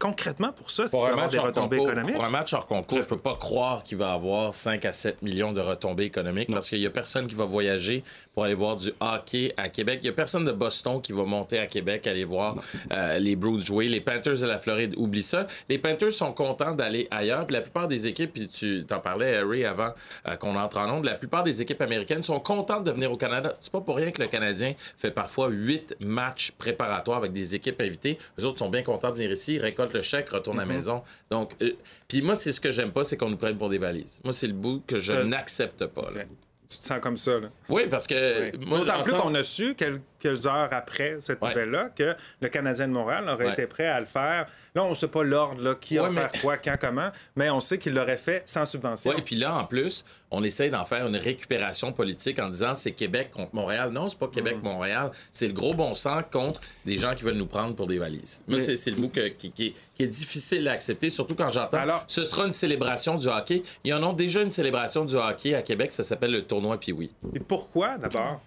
Concrètement, 0.00 0.52
pour 0.52 0.70
ça, 0.70 0.86
c'est 0.86 0.96
Pour 0.96 1.06
un, 1.06 1.28
des 1.28 1.38
hors 1.38 1.46
retombées 1.46 1.76
concours, 1.76 1.92
économiques. 1.92 2.16
pour 2.16 2.24
un 2.24 2.30
match 2.30 2.52
hors 2.52 2.66
concours, 2.66 3.00
je 3.00 3.08
peux 3.08 3.16
pas 3.16 3.36
croire 3.36 3.82
qu'il 3.84 3.96
va 3.96 4.12
avoir 4.12 4.52
5 4.52 4.84
à 4.84 4.92
7 4.92 5.22
millions 5.22 5.52
de 5.52 5.60
retombées 5.60 6.04
économiques 6.04 6.50
parce 6.52 6.68
qu'il 6.68 6.80
y 6.80 6.86
a 6.86 6.90
personne 6.90 7.28
qui 7.28 7.36
va 7.36 7.44
voyager 7.44 8.02
pour 8.34 8.44
aller 8.44 8.54
voir 8.54 8.76
du 8.76 8.90
hockey 9.00 9.54
à 9.56 9.68
Québec. 9.68 10.00
Il 10.02 10.06
y 10.06 10.08
a 10.08 10.12
personne 10.12 10.44
de 10.44 10.52
Boston 10.52 11.00
qui 11.00 11.12
va 11.12 11.24
monter 11.24 11.60
à 11.60 11.66
Québec 11.66 12.08
aller 12.08 12.24
voir 12.24 12.56
euh, 12.92 13.18
les 13.18 13.36
Bruins 13.36 13.60
jouer. 13.60 13.86
Les 13.86 14.00
Panthers 14.00 14.40
de 14.40 14.46
la 14.46 14.58
Floride, 14.58 14.94
oublie 14.96 15.22
ça. 15.22 15.46
Les 15.68 15.78
Panthers 15.78 16.12
sont 16.12 16.32
contents 16.32 16.74
d'aller 16.74 17.06
ailleurs. 17.12 17.46
Puis 17.46 17.54
la 17.54 17.62
plupart 17.62 17.86
des 17.86 18.08
équipes, 18.08 18.32
puis 18.32 18.48
tu 18.48 18.84
t'en 18.86 18.98
parlais, 18.98 19.36
Harry, 19.36 19.64
avant 19.64 19.92
euh, 20.26 20.36
qu'on 20.36 20.56
entre 20.56 20.78
en 20.78 20.90
onde, 20.90 21.04
la 21.04 21.14
plupart 21.14 21.44
des 21.44 21.62
équipes 21.62 21.80
américaines 21.80 22.24
sont 22.24 22.40
contentes 22.40 22.84
de 22.84 22.90
venir 22.90 23.12
au 23.12 23.16
Canada. 23.16 23.56
C'est 23.60 23.72
pas 23.72 23.80
pour 23.80 23.96
rien 23.96 24.10
que 24.10 24.20
le 24.20 24.28
Canadien 24.28 24.74
fait 24.96 25.12
parfois 25.12 25.48
huit 25.50 25.94
matchs 26.00 26.50
préparatoires 26.58 27.18
avec 27.18 27.32
des 27.32 27.54
équipes 27.54 27.80
invitées. 27.80 28.18
Les 28.36 28.44
autres 28.44 28.58
sont 28.58 28.70
bien 28.70 28.82
contents 28.82 29.10
de 29.10 29.14
venir 29.14 29.30
ici, 29.30 29.58
récoltent 29.58 29.83
le 29.92 30.02
chèque, 30.02 30.30
retournent 30.30 30.60
à 30.60 30.64
la 30.64 30.72
maison. 30.72 31.02
Donc, 31.30 31.52
euh, 31.60 31.72
puis 32.08 32.22
moi, 32.22 32.34
c'est 32.36 32.52
ce 32.52 32.60
que 32.60 32.70
j'aime 32.70 32.92
pas, 32.92 33.04
c'est 33.04 33.16
qu'on 33.16 33.28
nous 33.30 33.36
prenne 33.36 33.58
pour 33.58 33.68
des 33.68 33.78
valises. 33.78 34.20
Moi, 34.24 34.32
c'est 34.32 34.46
le 34.46 34.52
bout 34.54 34.82
que 34.86 34.98
je 34.98 35.12
Euh, 35.12 35.24
n'accepte 35.24 35.84
pas. 35.86 36.10
là. 36.14 36.22
Tu 36.68 36.78
te 36.78 36.84
sens 36.86 36.98
comme 37.00 37.16
ça, 37.18 37.38
là. 37.38 37.48
Oui, 37.68 37.82
parce 37.90 38.06
que 38.06 38.50
Oui. 38.56 38.58
D'autant 38.80 39.02
plus 39.02 39.12
qu'on 39.14 39.34
a 39.34 39.44
su 39.44 39.74
quelques 40.24 40.46
heures 40.46 40.68
après 40.72 41.16
cette 41.20 41.40
Ouais. 41.42 41.50
nouvelle-là 41.50 41.90
que 41.94 42.14
le 42.40 42.48
Canadien 42.48 42.88
de 42.88 42.92
Montréal 42.92 43.28
aurait 43.28 43.46
Ouais. 43.46 43.52
été 43.52 43.66
prêt 43.66 43.86
à 43.86 44.00
le 44.00 44.06
faire. 44.06 44.46
Là, 44.74 44.84
on 44.84 44.90
ne 44.90 44.94
sait 44.94 45.08
pas 45.08 45.22
l'ordre, 45.22 45.74
qui 45.78 45.98
Ouais, 46.00 46.06
va 46.06 46.10
mais- 46.10 46.20
faire 46.28 46.40
quoi, 46.40 46.56
quand, 46.56 46.76
comment, 46.80 47.10
mais 47.36 47.48
on 47.50 47.60
sait 47.60 47.78
qu'il 47.78 47.94
l'aurait 47.94 48.16
fait 48.16 48.42
sans 48.46 48.64
subvention. 48.64 49.12
Oui, 49.12 49.16
et 49.18 49.22
puis 49.22 49.36
là, 49.36 49.54
en 49.56 49.64
plus, 49.64 50.04
on 50.32 50.42
essaye 50.42 50.70
d'en 50.70 50.84
faire 50.84 51.06
une 51.06 51.16
récupération 51.16 51.92
politique 51.92 52.38
en 52.40 52.48
disant 52.48 52.74
c'est 52.74 52.90
Québec 52.92 53.30
contre 53.32 53.54
Montréal. 53.54 53.90
Non, 53.90 54.08
c'est 54.08 54.18
pas 54.18 54.26
Québec-Montréal. 54.28 55.10
C'est 55.30 55.46
le 55.46 55.52
gros 55.52 55.74
bon 55.74 55.94
sens 55.94 56.24
contre 56.32 56.60
des 56.84 56.98
gens 56.98 57.14
qui 57.14 57.22
veulent 57.22 57.34
nous 57.36 57.46
prendre 57.46 57.76
pour 57.76 57.86
des 57.86 57.98
valises. 57.98 58.42
Moi, 58.48 58.58
Mais- 58.66 58.76
c'est 58.76 58.90
le 58.90 59.06
que- 59.06 59.28
qui, 59.28 59.52
qui 59.52 59.66
est, 59.66 59.74
qui 59.94 60.02
est 60.02 60.08
difficile 60.08 60.66
à 60.66 60.72
accepter, 60.72 61.10
surtout 61.10 61.34
quand 61.36 61.50
j'entends 61.50 61.76
Alors- 61.78 62.04
ce 62.08 62.24
sera 62.24 62.46
une 62.46 62.52
célébration 62.52 63.16
du 63.16 63.28
hockey. 63.28 63.62
Il 63.84 63.90
y 63.90 63.92
en 63.92 64.02
a 64.02 64.12
déjà 64.14 64.42
une 64.42 64.50
célébration 64.50 65.04
du 65.04 65.14
hockey 65.14 65.54
à 65.54 65.62
Québec, 65.62 65.92
ça 65.92 66.02
s'appelle 66.02 66.32
le 66.32 66.42
tournoi 66.42 66.78
Pee-Wee. 66.80 67.10
Et 67.34 67.40
pourquoi, 67.40 67.96
d'abord, 67.98 68.40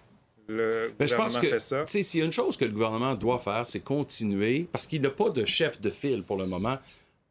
le 0.48 0.92
Mais 0.98 1.06
je 1.06 1.14
pense 1.14 1.36
que, 1.36 1.46
fait 1.46 1.60
ça? 1.60 1.86
s'il 1.86 2.20
y 2.20 2.22
a 2.22 2.26
une 2.26 2.32
chose 2.32 2.56
que 2.56 2.64
le 2.64 2.72
gouvernement 2.72 3.14
doit 3.14 3.38
faire, 3.38 3.66
c'est 3.66 3.80
continuer, 3.80 4.66
parce 4.72 4.86
qu'il 4.86 5.02
n'a 5.02 5.10
pas 5.10 5.30
de 5.30 5.44
chef 5.44 5.80
de 5.80 5.90
file 5.90 6.22
pour 6.22 6.36
le 6.36 6.46
moment, 6.46 6.78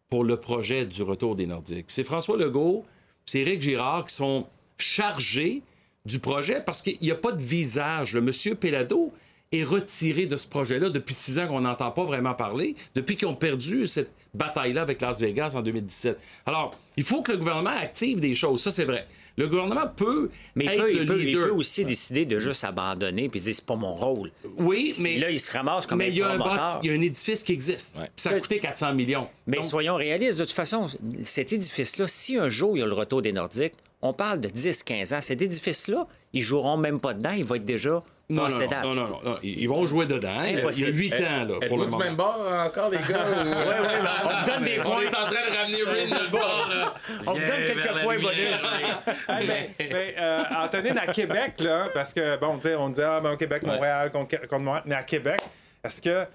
pour 0.10 0.24
le 0.24 0.38
projet 0.38 0.86
du 0.86 1.04
retour 1.04 1.36
des 1.36 1.48
Nordiques. 1.48 1.88
C'est 1.90 2.04
François 2.04 2.38
Legault, 2.38 2.86
c'est 3.26 3.40
Éric 3.40 3.62
Girard 3.62 4.06
qui 4.06 4.14
sont 4.14 4.48
chargés 4.78 5.62
du 6.06 6.20
projet 6.20 6.62
parce 6.62 6.82
qu'il 6.82 6.98
n'y 7.02 7.12
a 7.12 7.16
pas 7.16 7.34
de 7.34 7.42
visage. 7.42 8.14
Le 8.14 8.22
monsieur 8.22 8.56
Pelado 8.56 9.12
est 9.52 9.64
retiré 9.64 10.26
de 10.26 10.36
ce 10.38 10.48
projet-là 10.48 10.90
depuis 10.90 11.16
six 11.16 11.40
ans 11.40 11.48
qu'on 11.48 11.62
n'entend 11.62 11.92
pas 11.92 12.04
vraiment 12.04 12.34
parler, 12.34 12.76
depuis 12.96 13.16
qu'ils 13.16 13.28
ont 13.28 13.36
perdu 13.36 13.88
cette 13.88 14.10
bataille-là 14.34 14.82
avec 14.82 15.02
Las 15.02 15.20
Vegas 15.22 15.54
en 15.56 15.62
2017. 15.62 16.20
Alors, 16.46 16.72
il 16.98 17.04
faut 17.04 17.22
que 17.22 17.32
le 17.32 17.38
gouvernement 17.38 17.70
active 17.70 18.20
des 18.20 18.36
choses, 18.36 18.62
ça 18.62 18.72
c'est 18.72 18.84
vrai. 18.86 19.08
Le 19.38 19.48
gouvernement 19.48 19.88
peut 19.96 20.32
Mais 20.56 20.66
il 20.66 20.72
être 20.72 20.78
peut, 20.88 20.94
le 20.94 21.02
il 21.02 21.08
peut- 21.08 21.20
il 21.20 21.26
leader. 21.28 21.48
peut 21.50 21.54
aussi 21.54 21.86
décider 21.86 22.26
de 22.26 22.40
juste 22.40 22.64
abandonner 22.64 23.30
puis 23.30 23.40
dire 23.40 23.54
c'est 23.56 23.64
pas 23.66 23.76
mon 23.76 23.94
rôle. 23.94 24.32
Oui, 24.58 24.94
mais 25.00 25.20
là, 25.20 25.30
il 25.30 25.40
se 25.40 25.52
ramasse 25.52 25.86
comme 25.86 26.00
mais 26.00 26.06
un 26.06 26.08
il 26.10 26.16
y, 26.18 26.22
a 26.24 26.30
un 26.32 26.38
bâti- 26.40 26.80
il 26.84 26.90
y 26.90 26.94
a 26.94 26.98
un 26.98 27.02
édifice 27.02 27.44
qui 27.44 27.54
existe. 27.54 27.96
Ouais. 27.98 28.10
Ça 28.16 28.32
a 28.32 28.40
coûté 28.40 28.60
400 28.60 28.96
millions. 28.96 29.28
Mais 29.46 29.58
Donc, 29.58 29.66
soyons 29.66 29.96
réalistes, 29.96 30.40
de 30.40 30.44
toute 30.46 30.54
façon, 30.54 30.88
cet 31.24 31.54
édifice-là, 31.54 32.08
si 32.08 32.36
un 32.36 32.50
jour 32.50 32.76
il 32.76 32.80
y 32.80 32.84
a 32.84 32.88
le 32.88 32.94
retour 32.94 33.22
des 33.22 33.32
Nordiques, 33.32 33.74
on 34.02 34.12
parle 34.12 34.40
de 34.42 34.50
10-15 34.50 35.14
ans. 35.16 35.22
Cet 35.22 35.42
édifice-là, 35.42 36.08
ils 36.34 36.42
joueront 36.42 36.78
même 36.78 37.00
pas 37.00 37.14
dedans, 37.14 37.32
il 37.32 37.44
va 37.46 37.58
être 37.58 37.66
déjà 37.66 38.04
non, 38.30 38.50
non, 38.50 38.60
non, 38.60 38.94
non, 38.96 39.08
non, 39.08 39.20
non, 39.24 39.38
Ils 39.42 39.68
vont 39.70 39.86
jouer 39.86 40.06
dedans. 40.06 40.42
Il 40.44 40.46
y 40.46 40.48
a- 40.48 40.50
il 40.50 40.56
y 40.56 40.60
a 40.60 40.64
Impossible. 40.64 40.98
8 40.98 41.14
ans, 41.14 41.46
là, 41.46 41.68
pour 41.68 41.78
le 41.78 41.86
du 41.86 41.92
moment. 41.92 41.98
même 42.04 42.16
bord 42.16 42.48
encore, 42.66 42.90
les 42.90 42.98
gars? 42.98 43.04
ou- 43.20 43.48
on 44.26 44.38
vous 44.40 44.46
donne 44.46 44.64
des 44.64 44.80
On 44.80 44.84
points. 44.84 45.02
est 45.02 45.08
en 45.08 45.12
train 45.12 45.30
de 45.30 45.58
ramener 45.58 45.84
Rin 45.84 46.18
de 46.20 46.24
le 46.26 46.30
bord. 46.30 46.68
là. 46.70 46.94
On 47.26 47.34
vous 47.34 47.40
donne 47.40 47.66
quelques 47.66 48.02
points 48.04 48.20
bonus. 48.20 48.66
Hey, 49.30 49.48
mais, 49.48 49.70
mais, 49.80 50.16
euh, 50.18 50.44
Antonine, 50.58 50.98
à 50.98 51.08
Québec, 51.08 51.54
là, 51.60 51.90
parce 51.94 52.14
que, 52.14 52.38
bon, 52.38 52.58
tu 52.58 52.68
sais, 52.68 52.76
on 52.76 52.90
dit, 52.90 53.02
ah, 53.02 53.20
ben, 53.22 53.36
Québec, 53.38 53.64
Montréal, 53.64 54.12
contre, 54.12 54.40
contre 54.48 54.60
Montréal, 54.64 54.84
mais 54.86 54.96
à 54.96 55.04
Québec, 55.04 55.40
est-ce 55.84 56.02
qu'il 56.02 56.28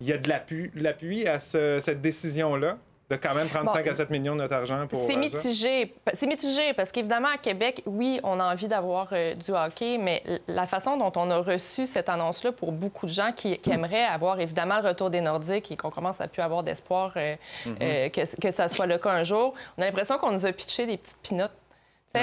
y 0.00 0.12
a 0.12 0.18
de 0.18 0.28
l'appui, 0.28 0.70
de 0.74 0.82
l'appui 0.82 1.26
à 1.28 1.38
ce- 1.40 1.78
cette 1.80 2.00
décision-là? 2.00 2.76
De 3.08 3.16
quand 3.16 3.34
même 3.34 3.48
prendre 3.48 3.66
Bon, 3.66 3.72
5 3.72 3.86
à 3.86 3.92
7 3.92 4.10
millions 4.10 4.34
de 4.34 4.40
notre 4.40 4.54
argent 4.54 4.86
pour. 4.88 4.98
C'est 5.06 5.14
euh, 5.14 5.18
mitigé. 5.18 5.94
C'est 6.12 6.26
mitigé 6.26 6.74
parce 6.74 6.90
qu'évidemment, 6.90 7.28
à 7.28 7.38
Québec, 7.38 7.82
oui, 7.86 8.18
on 8.24 8.40
a 8.40 8.52
envie 8.52 8.66
d'avoir 8.66 9.08
euh, 9.12 9.34
du 9.34 9.52
hockey, 9.52 9.98
mais 9.98 10.22
la 10.48 10.66
façon 10.66 10.96
dont 10.96 11.12
on 11.16 11.30
a 11.30 11.38
reçu 11.38 11.86
cette 11.86 12.08
annonce-là 12.08 12.50
pour 12.52 12.72
beaucoup 12.72 13.06
de 13.06 13.12
gens 13.12 13.30
qui, 13.30 13.56
qui 13.58 13.70
aimeraient 13.70 14.04
avoir 14.04 14.40
évidemment 14.40 14.80
le 14.80 14.88
retour 14.88 15.10
des 15.10 15.20
Nordiques 15.20 15.70
et 15.70 15.76
qu'on 15.76 15.90
commence 15.90 16.20
à 16.20 16.26
plus 16.26 16.42
avoir 16.42 16.62
d'espoir 16.64 17.12
euh, 17.16 17.36
Mhm. 17.66 17.76
euh, 17.80 18.08
que, 18.08 18.40
que 18.40 18.50
ça 18.50 18.68
soit 18.68 18.86
le 18.86 18.98
cas 18.98 19.10
un 19.10 19.22
jour, 19.24 19.54
on 19.78 19.82
a 19.82 19.86
l'impression 19.86 20.18
qu'on 20.18 20.32
nous 20.32 20.44
a 20.46 20.52
pitché 20.52 20.86
des 20.86 20.96
petites 20.96 21.18
pinottes. 21.22 21.52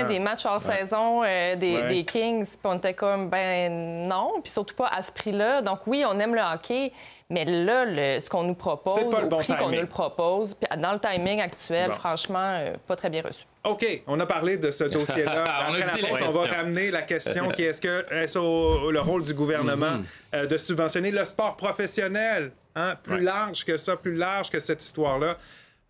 Ah. 0.02 0.04
Des 0.06 0.20
matchs 0.20 0.46
hors 0.46 0.66
Ouais. 0.68 0.78
saison, 0.80 1.24
euh, 1.24 1.56
des, 1.56 1.76
Ouais. 1.76 1.88
des 1.88 2.04
Kings, 2.06 2.46
puis 2.46 2.58
on 2.66 2.76
était 2.78 2.94
comme, 2.94 3.30
ben 3.30 4.08
non, 4.08 4.42
puis 4.42 4.52
surtout 4.52 4.76
pas 4.76 4.88
à 4.88 5.02
ce 5.02 5.12
prix-là. 5.12 5.62
Donc 5.62 5.80
oui, 5.88 6.04
on 6.08 6.20
aime 6.20 6.34
le 6.36 6.42
hockey, 6.42 6.92
mais 7.30 7.46
là, 7.46 7.86
le- 7.86 8.20
ce 8.20 8.30
qu'on 8.30 8.44
nous 8.44 8.56
propose, 8.56 8.96
C'est 8.98 9.10
pas 9.10 9.20
le 9.22 9.26
au 9.26 9.30
bon 9.30 9.38
prix 9.38 9.48
qu'on 9.48 9.56
timing. 9.66 9.76
nous 9.76 9.82
le 9.82 9.88
propose, 9.88 10.54
puis 10.56 10.68
dans 10.80 10.92
le 10.94 11.00
timing 11.00 11.42
actuel, 11.42 11.90
Bon. 11.90 11.96
franchement, 11.96 12.40
euh, 12.60 12.74
pas 12.88 12.96
très 12.96 13.10
bien 13.10 13.22
reçu. 13.22 13.46
OK, 13.64 13.86
on 14.08 14.20
a 14.20 14.26
parlé 14.26 14.58
de 14.58 14.72
ce 14.72 14.84
dossier-là. 14.84 15.44
On 15.70 15.74
a 15.74 15.78
Après 15.78 16.02
la 16.02 16.08
pause, 16.20 16.36
on 16.36 16.40
va 16.42 16.56
ramener 16.58 16.92
la 16.92 17.02
question 17.04 17.48
qui 17.50 17.64
est 17.64 17.68
est-ce 17.68 17.82
que 17.82 18.06
est-ce 18.14 18.38
au- 18.38 18.92
le 18.92 19.00
rôle 19.00 19.24
du 19.24 19.34
gouvernement 19.34 19.92
Mhm. 19.92 20.06
euh, 20.36 20.46
de 20.48 20.58
subventionner 20.58 21.12
le 21.12 21.24
sport 21.24 21.56
professionnel, 21.56 22.52
hein, 22.76 22.96
plus 23.02 23.22
large 23.22 23.64
que 23.64 23.78
ça, 23.78 23.96
plus 23.96 24.16
large 24.16 24.50
que 24.50 24.60
cette 24.60 24.84
histoire-là. 24.84 25.38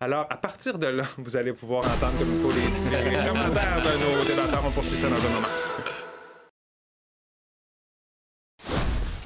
Alors, 0.04 0.26
à 0.28 0.36
partir 0.36 0.78
de 0.78 0.86
là, 0.86 1.04
vous 1.16 1.34
allez 1.34 1.54
pouvoir 1.54 1.82
entendre 1.86 2.18
comme 2.18 2.28
il 2.30 2.38
faut 2.42 2.52
les, 2.52 3.26
commentaires 3.26 3.80
de 3.80 4.18
nos 4.18 4.22
débatteurs. 4.22 4.62
On 4.62 4.70
poursuit 4.70 4.98
ça 4.98 5.08
dans 5.08 5.16
un 5.16 5.30
moment. 5.30 5.48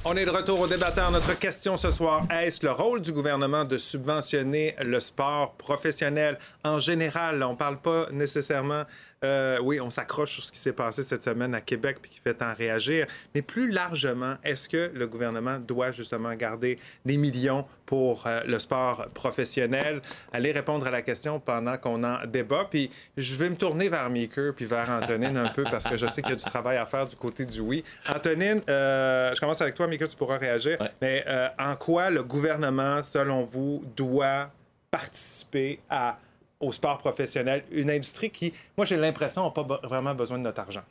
On 0.05 0.15
est 0.15 0.23
de 0.23 0.29
retour 0.29 0.61
au 0.61 0.67
débatteur. 0.67 1.11
Notre 1.11 1.37
question 1.37 1.75
ce 1.75 1.91
soir, 1.91 2.25
est-ce 2.31 2.65
le 2.65 2.71
rôle 2.71 3.01
du 3.01 3.11
gouvernement 3.11 3.65
de 3.65 3.77
subventionner 3.77 4.73
le 4.81 5.01
sport 5.01 5.55
professionnel 5.57 6.39
en 6.63 6.79
général? 6.79 7.43
On 7.43 7.51
ne 7.51 7.57
parle 7.57 7.81
pas 7.81 8.07
nécessairement... 8.13 8.85
euh, 9.23 9.59
oui, 9.61 9.81
on 9.81 9.89
s'accroche 9.89 10.33
sur 10.33 10.43
ce 10.43 10.51
qui 10.51 10.59
s'est 10.59 10.73
passé 10.73 11.03
cette 11.03 11.23
semaine 11.23 11.53
à 11.53 11.61
Québec 11.61 11.97
puis 12.01 12.09
qui 12.09 12.19
fait 12.19 12.33
tant 12.33 12.53
réagir. 12.53 13.05
Mais 13.35 13.41
plus 13.41 13.69
largement, 13.69 14.35
est-ce 14.43 14.69
que 14.69 14.91
le 14.93 15.07
gouvernement 15.07 15.59
doit 15.59 15.91
justement 15.91 16.33
garder 16.35 16.79
des 17.05 17.17
millions 17.17 17.65
pour 17.85 18.25
euh, 18.27 18.41
le 18.45 18.59
sport 18.59 19.07
professionnel? 19.13 20.01
Allez 20.31 20.51
répondre 20.51 20.87
à 20.87 20.91
la 20.91 21.01
question 21.01 21.39
pendant 21.39 21.77
qu'on 21.77 22.03
en 22.03 22.25
débat. 22.25 22.67
Puis 22.69 22.89
je 23.17 23.35
vais 23.35 23.49
me 23.49 23.55
tourner 23.55 23.89
vers 23.89 24.09
Meeker 24.09 24.53
puis 24.55 24.65
vers 24.65 24.89
Antonine 24.89 25.37
un 25.37 25.49
peu 25.49 25.63
parce 25.63 25.85
que 25.85 25.97
je 25.97 26.07
sais 26.07 26.21
qu'il 26.21 26.31
y 26.31 26.33
a 26.33 26.37
du 26.37 26.45
travail 26.45 26.77
à 26.77 26.85
faire 26.85 27.05
du 27.05 27.15
côté 27.15 27.45
du 27.45 27.59
oui. 27.59 27.83
Antonine, 28.07 28.61
euh, 28.69 29.33
je 29.35 29.39
commence 29.39 29.59
avec 29.61 29.75
toi, 29.75 29.87
Meeker, 29.87 30.07
tu 30.07 30.15
pourras 30.15 30.37
réagir. 30.37 30.77
Mais 31.01 31.25
en 31.57 31.75
quoi 31.75 32.09
le 32.09 32.23
gouvernement, 32.23 33.03
selon 33.03 33.43
vous, 33.43 33.83
doit 33.95 34.49
participer 34.91 35.79
à, 35.89 36.17
au 36.59 36.71
sport 36.71 36.97
professionnel, 36.97 37.63
une 37.71 37.89
industrie 37.89 38.29
qui, 38.29 38.53
moi, 38.77 38.85
j'ai 38.85 38.97
l'impression, 38.97 39.43
n'a 39.43 39.51
pas 39.51 39.79
vraiment 39.83 40.13
besoin 40.13 40.37
de 40.37 40.43
notre 40.43 40.59
argent? 40.59 40.83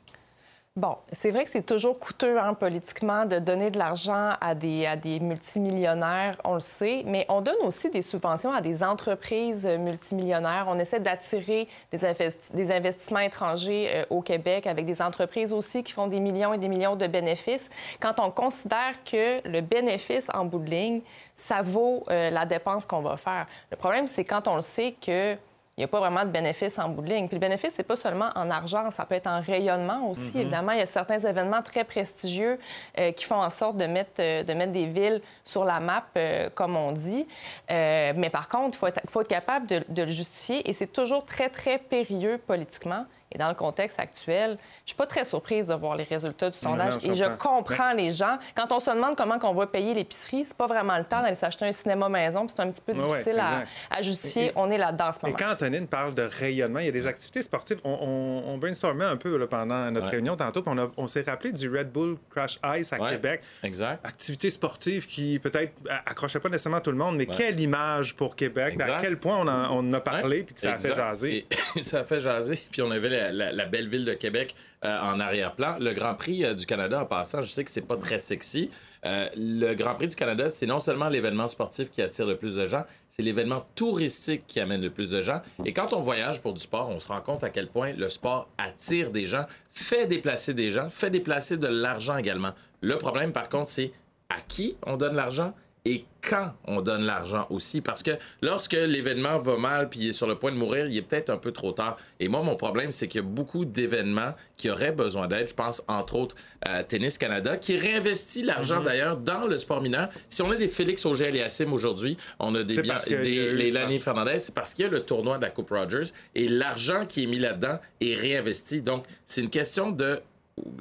Bon, 0.78 0.96
c'est 1.10 1.32
vrai 1.32 1.42
que 1.42 1.50
c'est 1.50 1.66
toujours 1.66 1.98
coûteux 1.98 2.38
hein, 2.38 2.54
politiquement 2.54 3.24
de 3.24 3.40
donner 3.40 3.72
de 3.72 3.78
l'argent 3.78 4.34
à 4.40 4.54
des, 4.54 4.86
à 4.86 4.94
des 4.94 5.18
multimillionnaires, 5.18 6.36
on 6.44 6.54
le 6.54 6.60
sait, 6.60 7.02
mais 7.04 7.26
on 7.28 7.40
donne 7.40 7.56
aussi 7.64 7.90
des 7.90 8.00
subventions 8.00 8.52
à 8.52 8.60
des 8.60 8.84
entreprises 8.84 9.66
euh, 9.66 9.76
multimillionnaires. 9.76 10.66
On 10.68 10.78
essaie 10.78 11.00
d'attirer 11.00 11.66
des 11.90 12.70
investissements 12.70 13.18
étrangers 13.18 13.90
euh, 13.92 14.04
au 14.10 14.22
Québec 14.22 14.68
avec 14.68 14.86
des 14.86 15.02
entreprises 15.02 15.52
aussi 15.52 15.82
qui 15.82 15.92
font 15.92 16.06
des 16.06 16.20
millions 16.20 16.54
et 16.54 16.58
des 16.58 16.68
millions 16.68 16.94
de 16.94 17.08
bénéfices. 17.08 17.68
Quand 17.98 18.20
on 18.20 18.30
considère 18.30 19.02
que 19.04 19.48
le 19.48 19.60
bénéfice 19.62 20.28
en 20.32 20.44
bout 20.44 20.60
de 20.60 20.70
ligne, 20.70 21.00
ça 21.34 21.60
vaut 21.60 22.04
euh, 22.08 22.30
la 22.30 22.46
dépense 22.46 22.86
qu'on 22.86 23.02
va 23.02 23.16
faire. 23.16 23.48
Le 23.72 23.76
problème, 23.76 24.06
c'est 24.06 24.24
quand 24.24 24.46
on 24.46 24.54
le 24.54 24.62
sait 24.62 24.92
que 24.92 25.36
il 25.78 25.82
n'y 25.82 25.84
a 25.84 25.88
pas 25.88 26.00
vraiment 26.00 26.24
de 26.24 26.30
bénéfice 26.30 26.76
en 26.80 26.88
bout 26.88 27.02
de 27.02 27.08
ligne. 27.08 27.28
Puis 27.28 27.36
le 27.36 27.40
bénéfice, 27.40 27.72
c'est 27.72 27.84
pas 27.84 27.94
seulement 27.94 28.30
en 28.34 28.50
argent, 28.50 28.90
ça 28.90 29.06
peut 29.06 29.14
être 29.14 29.28
en 29.28 29.40
rayonnement 29.40 30.10
aussi. 30.10 30.34
Mhm. 30.34 30.40
Évidemment, 30.40 30.72
il 30.72 30.78
y 30.80 30.82
a 30.82 30.86
certains 30.86 31.20
événements 31.20 31.62
très 31.62 31.84
prestigieux 31.84 32.58
euh, 32.98 33.12
qui 33.12 33.24
font 33.24 33.40
en 33.40 33.48
sorte 33.48 33.76
de 33.76 33.86
mettre, 33.86 34.20
euh, 34.20 34.42
de 34.42 34.54
mettre 34.54 34.72
des 34.72 34.86
villes 34.86 35.22
sur 35.44 35.64
la 35.64 35.78
map, 35.78 36.04
euh, 36.16 36.50
comme 36.52 36.76
on 36.76 36.90
dit. 36.90 37.28
Mais 37.70 38.28
par 38.32 38.48
contre, 38.48 38.76
il 38.76 38.78
faut 38.80 38.86
être, 38.88 39.00
faut 39.08 39.20
être 39.20 39.28
capable 39.28 39.68
de, 39.68 39.84
de 39.88 40.02
le 40.02 40.10
justifier 40.10 40.68
et 40.68 40.72
c'est 40.72 40.88
toujours 40.88 41.24
très, 41.24 41.48
très 41.48 41.78
périlleux 41.78 42.38
politiquement. 42.38 43.04
Et 43.30 43.38
dans 43.38 43.48
le 43.48 43.54
contexte 43.54 44.00
actuel, 44.00 44.56
je 44.84 44.90
suis 44.90 44.96
pas 44.96 45.06
très 45.06 45.24
surprise 45.24 45.68
de 45.68 45.74
voir 45.74 45.96
les 45.96 46.04
résultats 46.04 46.48
du 46.50 46.58
sondage 46.58 46.94
non, 46.94 47.00
je 47.00 47.10
et 47.10 47.14
je 47.14 47.24
comprends. 47.36 47.92
les 47.92 48.10
gens. 48.10 48.38
Quand 48.54 48.72
on 48.72 48.80
se 48.80 48.90
demande 48.90 49.16
comment 49.16 49.38
on 49.42 49.52
va 49.52 49.66
payer 49.66 49.92
l'épicerie, 49.94 50.44
c'est 50.44 50.56
pas 50.56 50.66
vraiment 50.66 50.96
le 50.96 51.04
temps 51.04 51.20
d'aller 51.20 51.34
s'acheter 51.34 51.66
un 51.66 51.72
cinéma 51.72 52.08
maison, 52.08 52.46
puis 52.46 52.54
c'est 52.56 52.62
un 52.62 52.70
petit 52.70 52.80
peu 52.80 52.92
Ouais, 52.92 53.02
ouais, 53.02 53.08
difficile 53.08 53.38
à, 53.38 53.64
à 53.90 54.02
justifier. 54.02 54.46
Et- 54.46 54.52
On 54.56 54.70
est 54.70 54.78
là-dedans 54.78 55.08
en 55.08 55.12
ce 55.12 55.18
Et 55.18 55.26
moment. 55.26 55.36
quand 55.38 55.50
Antonine 55.52 55.86
parle 55.86 56.14
de 56.14 56.22
rayonnement, 56.22 56.78
il 56.80 56.86
y 56.86 56.88
a 56.88 56.92
des 56.92 57.06
activités 57.06 57.42
sportives. 57.42 57.78
On, 57.84 57.90
on, 58.00 58.50
on 58.54 58.58
brainstormait 58.58 59.04
un 59.04 59.16
peu 59.16 59.36
là, 59.36 59.46
pendant 59.46 59.90
notre 59.90 60.06
Ouais. 60.06 60.12
réunion 60.12 60.36
tantôt, 60.36 60.62
puis 60.62 60.72
on, 60.74 60.78
a- 60.78 60.90
on 60.96 61.06
s'est 61.06 61.22
rappelé 61.26 61.52
du 61.52 61.68
Red 61.68 61.92
Bull 61.92 62.16
Crash 62.30 62.58
Ice 62.78 62.92
à 62.92 62.98
Ouais, 63.00 63.10
Québec. 63.10 63.42
Exact. 63.62 64.06
Activité 64.06 64.48
sportive 64.50 65.06
qui 65.06 65.38
peut-être 65.38 65.72
a- 65.90 66.02
accrochait 66.10 66.40
pas 66.40 66.48
nécessairement 66.48 66.80
tout 66.80 66.90
le 66.92 66.96
monde, 66.96 67.16
mais 67.16 67.28
Ouais. 67.28 67.34
quelle 67.36 67.60
image 67.60 68.14
pour 68.16 68.34
Québec, 68.36 68.74
Exact. 68.74 68.90
à 68.90 69.00
quel 69.02 69.18
point 69.18 69.36
on 69.38 69.46
en, 69.48 69.70
on 69.76 69.80
en 69.90 69.92
a 69.94 70.00
parlé, 70.00 70.38
Ouais, 70.38 70.42
puis 70.44 70.54
que 70.54 70.60
ça 70.62 70.72
a 70.72 70.78
fait 70.78 70.94
jaser. 70.94 71.46
Et 71.76 71.82
ça 71.82 72.00
a 72.00 72.04
fait 72.04 72.20
jaser. 72.20 72.58
Puis 72.72 72.80
on 72.82 72.90
avait 72.90 73.08
la, 73.18 73.52
la- 73.52 73.66
belle 73.66 73.88
ville 73.88 74.04
de 74.04 74.14
Québec 74.14 74.54
euh, 74.84 74.98
en 75.00 75.20
arrière-plan. 75.20 75.76
Le 75.78 75.92
Grand 75.92 76.14
Prix 76.14 76.44
euh, 76.44 76.54
du 76.54 76.64
Canada, 76.66 77.02
en 77.02 77.06
passant, 77.06 77.42
je 77.42 77.48
sais 77.48 77.64
que 77.64 77.70
c'est 77.70 77.86
pas 77.86 77.96
très 77.96 78.18
sexy. 78.18 78.70
Euh, 79.04 79.28
le 79.36 79.74
Grand 79.74 79.94
Prix 79.94 80.08
du 80.08 80.16
Canada, 80.16 80.50
c'est 80.50 80.66
non 80.66 80.80
seulement 80.80 81.08
l'événement 81.08 81.48
sportif 81.48 81.90
qui 81.90 82.00
attire 82.02 82.26
le 82.26 82.36
plus 82.36 82.56
de 82.56 82.66
gens, 82.68 82.84
c'est 83.10 83.22
l'événement 83.22 83.66
touristique 83.74 84.44
qui 84.46 84.60
amène 84.60 84.80
le 84.82 84.90
plus 84.90 85.10
de 85.10 85.20
gens. 85.22 85.40
Et 85.64 85.72
quand 85.72 85.92
on 85.92 86.00
voyage 86.00 86.40
pour 86.40 86.54
du 86.54 86.60
sport, 86.60 86.88
on 86.90 86.98
se 86.98 87.08
rend 87.08 87.20
compte 87.20 87.44
à 87.44 87.50
quel 87.50 87.68
point 87.68 87.92
le 87.92 88.08
sport 88.08 88.48
attire 88.58 89.10
des 89.10 89.26
gens, 89.26 89.44
fait 89.70 90.06
déplacer 90.06 90.54
des 90.54 90.70
gens, 90.70 90.88
fait 90.90 91.10
déplacer 91.10 91.56
de 91.56 91.66
l'argent 91.66 92.16
également. 92.16 92.52
Le 92.80 92.96
problème, 92.96 93.32
par 93.32 93.48
contre, 93.48 93.70
c'est 93.70 93.92
à 94.28 94.40
qui 94.46 94.76
on 94.86 94.96
donne 94.96 95.16
l'argent? 95.16 95.52
Et 95.90 96.04
quand 96.28 96.52
on 96.66 96.80
donne 96.82 97.04
l'argent 97.06 97.46
aussi. 97.48 97.80
Parce 97.80 98.02
que 98.02 98.10
lorsque 98.42 98.72
l'événement 98.72 99.38
va 99.38 99.56
mal 99.56 99.88
puis 99.88 100.00
il 100.00 100.08
est 100.08 100.12
sur 100.12 100.26
le 100.26 100.34
point 100.34 100.50
de 100.52 100.56
mourir, 100.56 100.86
il 100.86 100.96
est 100.96 101.02
peut-être 101.02 101.30
un 101.30 101.38
peu 101.38 101.52
trop 101.52 101.72
tard. 101.72 101.96
Et 102.20 102.28
moi, 102.28 102.42
mon 102.42 102.56
problème, 102.56 102.90
c'est 102.92 103.06
qu'il 103.08 103.20
y 103.20 103.24
a 103.24 103.26
beaucoup 103.26 103.64
d'événements 103.64 104.34
qui 104.56 104.68
auraient 104.68 104.92
besoin 104.92 105.28
d'aide. 105.28 105.48
Je 105.48 105.54
pense, 105.54 105.82
entre 105.86 106.16
autres, 106.16 106.34
à 106.60 106.82
Tennis 106.82 107.16
Canada, 107.18 107.56
qui 107.56 107.76
réinvestit 107.78 108.42
l'argent 108.42 108.80
Mhm. 108.80 108.84
d'ailleurs 108.84 109.16
dans 109.16 109.46
le 109.46 109.56
sport 109.58 109.80
mineur. 109.80 110.08
Si 110.28 110.42
on 110.42 110.50
a 110.50 110.56
des 110.56 110.68
Félix 110.68 111.06
Auger-Aliassime 111.06 111.72
aujourd'hui, 111.72 112.16
on 112.40 112.54
a 112.56 112.64
des, 112.64 112.82
bien- 112.82 112.98
des 113.08 113.34
eu- 113.34 113.54
Leilani 113.54 113.98
Fernandez, 113.98 114.40
c'est 114.40 114.54
parce 114.54 114.74
qu'il 114.74 114.84
y 114.84 114.88
a 114.88 114.90
le 114.90 115.04
tournoi 115.04 115.38
de 115.38 115.42
la 115.42 115.50
Coupe 115.50 115.70
Rogers 115.70 116.10
et 116.34 116.48
l'argent 116.48 117.06
qui 117.06 117.22
est 117.22 117.26
mis 117.26 117.38
là-dedans 117.38 117.78
est 118.00 118.14
réinvesti. 118.14 118.82
Donc, 118.82 119.04
c'est 119.24 119.40
une 119.40 119.50
question 119.50 119.92
de, 119.92 120.20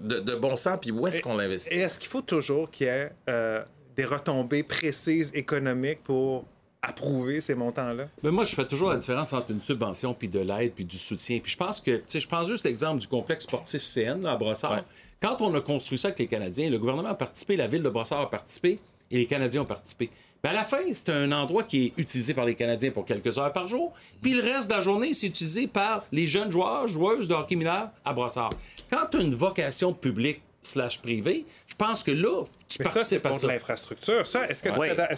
de, 0.01 0.19
de 0.19 0.35
bon 0.35 0.55
sens, 0.57 0.79
puis 0.81 0.91
où 0.91 1.05
est-ce 1.07 1.21
qu'on 1.21 1.37
l'investit? 1.37 1.73
Et 1.75 1.79
est-ce 1.81 1.99
qu'il 1.99 2.09
faut 2.09 2.21
toujours 2.23 2.71
qu'il 2.71 2.87
y 2.87 2.89
ait 2.89 3.11
euh, 3.29 3.63
des 3.97 4.05
retombées 4.05 4.63
précises 4.63 5.31
économiques 5.33 6.03
pour 6.03 6.45
approuver 6.81 7.41
ces 7.41 7.55
montants-là? 7.55 8.07
Mais 8.23 8.31
moi, 8.31 8.45
je 8.45 8.55
fais 8.55 8.65
toujours 8.65 8.89
la 8.89 8.97
différence 8.97 9.33
entre 9.33 9.51
une 9.51 9.61
subvention 9.61 10.13
puis 10.13 10.29
de 10.29 10.39
l'aide 10.39 10.73
puis 10.73 10.85
du 10.85 10.97
soutien. 10.97 11.39
Puis 11.39 11.51
je 11.51 11.57
pense 11.57 11.81
que, 11.81 11.97
tu 11.97 12.03
sais, 12.07 12.19
je 12.19 12.27
pense 12.27 12.47
juste 12.47 12.65
l'exemple 12.65 12.99
du 12.99 13.07
complexe 13.07 13.43
sportif 13.45 13.83
CN 13.83 14.21
là, 14.21 14.33
à 14.33 14.35
Brossard. 14.37 14.83
Quand 15.19 15.41
on 15.41 15.53
a 15.55 15.61
construit 15.61 15.97
ça 15.97 16.09
avec 16.09 16.19
les 16.19 16.27
Canadiens, 16.27 16.69
le 16.69 16.77
gouvernement 16.77 17.09
a 17.09 17.15
participé, 17.15 17.57
la 17.57 17.67
ville 17.67 17.81
de 17.81 17.89
Brossard 17.89 18.21
a 18.21 18.29
participé 18.29 18.79
et 19.09 19.17
les 19.17 19.25
Canadiens 19.25 19.61
ont 19.61 19.65
participé. 19.65 20.11
Mais 20.43 20.51
à 20.51 20.53
la 20.53 20.63
fin, 20.63 20.81
c'est 20.93 21.09
un 21.09 21.31
endroit 21.31 21.63
qui 21.63 21.87
est 21.87 21.93
utilisé 21.97 22.35
par 22.35 22.45
les 22.45 22.53
Canadiens 22.53 22.91
pour 22.91 23.05
quelques 23.05 23.39
heures 23.39 23.51
par 23.51 23.67
jour. 23.67 23.93
Puis 24.21 24.33
le 24.33 24.43
reste 24.43 24.69
de 24.69 24.75
la 24.75 24.81
journée, 24.81 25.13
c'est 25.15 25.25
utilisé 25.25 25.65
par 25.65 26.05
les 26.11 26.27
jeunes 26.27 26.51
joueurs, 26.51 26.87
joueuses 26.87 27.27
de 27.27 27.33
hockey 27.33 27.55
mineur 27.55 27.89
à 28.05 28.13
Brossard. 28.13 28.51
Quand 28.89 29.07
tu 29.09 29.17
as 29.17 29.21
une 29.21 29.33
vocation 29.33 29.93
publique 29.93 30.41
slash 30.67 31.00
je 31.05 31.75
pense 31.77 32.03
que 32.03 32.12
là, 32.12 32.43
tu 32.67 32.81
Mais 32.81 32.89
ça, 32.89 33.03
c'est 33.03 33.19
pour 33.19 33.38
de 33.39 33.47
l'infrastructure. 33.47 34.25
Ça, 34.25 34.47
est-ce 34.50 34.63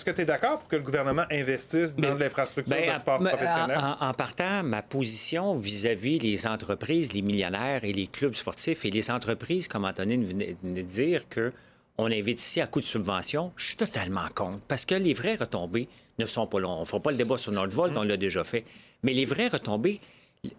que 0.06 0.12
tu 0.12 0.22
es 0.22 0.26
d'accord 0.26 0.60
pour 0.60 0.68
que 0.68 0.76
le 0.76 0.82
gouvernement 0.82 1.24
investisse 1.32 1.96
dans 1.96 2.16
l'infrastructure 2.16 2.76
Ben, 2.76 2.94
de 2.94 3.00
sport 3.00 3.22
en- 3.22 3.26
professionnel? 3.26 3.78
En, 3.78 4.08
en 4.10 4.14
partant, 4.14 4.64
ma 4.64 4.82
position 4.82 5.54
vis-à-vis 5.54 6.20
les 6.20 6.46
entreprises, 6.48 7.14
les 7.14 7.22
millionnaires 7.22 7.84
et 7.86 7.94
les 7.94 8.08
clubs 8.08 8.36
sportifs 8.36 8.84
et 8.86 8.92
les 8.92 9.10
entreprises, 9.10 9.68
comme 9.68 9.86
Antonine 9.86 10.26
venait 10.26 10.58
de 10.64 10.82
dire, 10.82 11.30
que 11.30 11.54
on 11.98 12.06
investit 12.12 12.62
à 12.62 12.68
coup 12.68 12.82
de 12.82 12.86
subvention, 12.86 13.52
je 13.58 13.68
suis 13.68 13.78
totalement 13.78 14.28
contre. 14.36 14.60
Parce 14.68 14.86
que 14.86 14.96
les 14.96 15.14
vraies 15.14 15.36
retombées 15.36 15.88
ne 16.18 16.26
sont 16.26 16.48
pas 16.48 16.60
là. 16.60 16.68
On 16.70 16.82
ne 16.82 16.86
fera 16.86 17.02
pas 17.02 17.12
le 17.12 17.18
débat 17.18 17.38
sur 17.38 17.52
notre 17.52 17.74
vol, 17.74 17.92
on 17.96 18.04
l'a 18.04 18.18
déjà 18.18 18.44
fait. 18.44 18.64
Mais 19.04 19.14
les 19.14 19.26
vraies 19.26 19.48
retombées, 19.48 20.00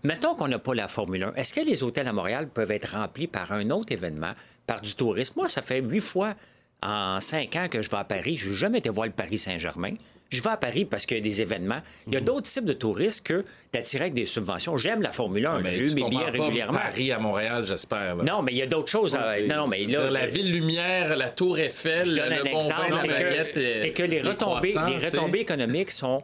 mettons 0.05 0.35
qu'on 0.35 0.49
n'a 0.49 0.59
pas 0.59 0.75
la 0.75 0.89
Formule 0.89 1.25
1, 1.25 1.35
est-ce 1.37 1.55
que 1.55 1.61
les 1.61 1.83
hôtels 1.83 2.09
à 2.09 2.13
Montréal 2.13 2.49
peuvent 2.49 2.71
être 2.71 2.93
remplis 2.97 3.27
par 3.27 3.53
un 3.53 3.71
autre 3.71 3.93
événement, 3.93 4.33
par 4.67 4.81
du 4.81 4.95
tourisme? 4.95 5.35
Moi, 5.37 5.49
ça 5.49 5.63
fait 5.63 5.81
huit 5.83 6.01
fois 6.01 6.35
en 6.83 7.21
cinq 7.21 7.57
ans 7.57 7.69
que 7.69 7.83
je 7.83 7.91
vais 7.91 7.97
à 7.99 8.05
Paris. 8.05 8.37
Je 8.37 8.51
n'ai 8.51 8.57
jamais 8.57 8.79
été 8.79 8.89
voir 8.89 9.07
le 9.07 9.13
Paris 9.13 9.39
Saint-Germain. 9.39 9.95
Je 10.31 10.41
vais 10.43 10.51
à 10.51 10.57
Paris 10.57 10.85
parce 10.85 11.07
qu'il 11.07 11.17
y 11.17 11.21
a 11.21 11.23
des 11.23 11.41
événements. 11.41 11.81
Il 12.07 12.15
y 12.15 12.17
a 12.17 12.21
d'autres 12.21 12.47
types 12.49 12.65
de 12.65 12.73
touristes 12.73 13.27
que 13.27 13.45
d'attirer 13.73 14.03
avec 14.03 14.15
des 14.15 14.27
subventions. 14.27 14.77
J'aime 14.77 15.03
la 15.03 15.11
Formule 15.11 15.45
1. 15.47 15.51
Ah, 15.55 15.59
mais 15.61 15.75
J'ai 15.75 15.91
eu 15.91 15.95
mes 15.95 16.09
billets 16.09 16.31
régulièrement. 16.31 16.79
Paris 16.79 17.11
à 17.11 17.19
Montréal, 17.19 17.65
j'espère. 17.67 18.17
Non, 18.17 18.41
mais 18.41 18.53
il 18.53 18.59
y 18.59 18.63
a 18.63 18.67
d'autres 18.67 18.89
choses. 18.91 19.17
à- 19.17 19.27
Ouais, 19.31 19.47
Non, 19.49 19.57
non, 19.57 19.67
mais 19.67 19.85
là, 19.87 20.09
la 20.09 20.27
ville 20.27 20.51
lumière, 20.53 21.17
la 21.17 21.31
tour 21.31 21.59
Eiffel, 21.59 22.05
je 22.07 22.15
donne 22.15 22.29
le 22.29 22.41
un 22.41 22.45
bon 22.45 22.57
exemple, 22.59 22.81
vin, 22.81 22.89
la 22.91 22.97
c'est 22.97 23.09
que, 23.09 23.87
et- 23.89 23.93
que 23.93 24.03
les 24.05 24.21
retombées 24.21 25.41
économiques 25.41 25.91
sont 25.91 26.23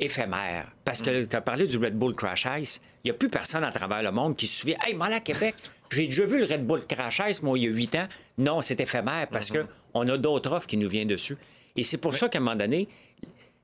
éphémère. 0.00 0.66
Parce 0.84 1.02
que 1.02 1.24
tu 1.24 1.36
as 1.36 1.40
parlé 1.40 1.66
du 1.66 1.76
Red 1.78 1.96
Bull 1.96 2.14
Crash 2.14 2.46
Ice. 2.58 2.80
Il 3.04 3.08
n'y 3.08 3.10
a 3.12 3.14
plus 3.14 3.28
personne 3.28 3.64
à 3.64 3.70
travers 3.70 4.02
le 4.02 4.10
monde 4.10 4.36
qui 4.36 4.46
se 4.46 4.60
souvient 4.60 4.76
Hey, 4.82 4.94
moi, 4.94 5.06
à 5.06 5.20
Québec, 5.20 5.54
j'ai 5.90 6.06
déjà 6.06 6.24
vu 6.24 6.38
le 6.38 6.44
Red 6.44 6.66
Bull 6.66 6.84
Crash 6.86 7.22
Ice, 7.28 7.42
moi, 7.42 7.58
il 7.58 7.64
y 7.64 7.66
a 7.66 7.70
huit 7.70 7.94
ans. 7.94 8.08
Non, 8.38 8.62
c'est 8.62 8.80
éphémère 8.80 9.28
parce 9.30 9.50
que 9.50 9.66
qu'on 9.92 10.08
a 10.08 10.18
d'autres 10.18 10.52
offres 10.52 10.66
qui 10.66 10.76
nous 10.76 10.88
viennent 10.88 11.08
dessus. 11.08 11.36
Et 11.76 11.84
c'est 11.84 11.98
pour 11.98 12.14
ça 12.14 12.28
qu'à 12.28 12.38
un 12.38 12.42
moment 12.42 12.56
donné, 12.56 12.88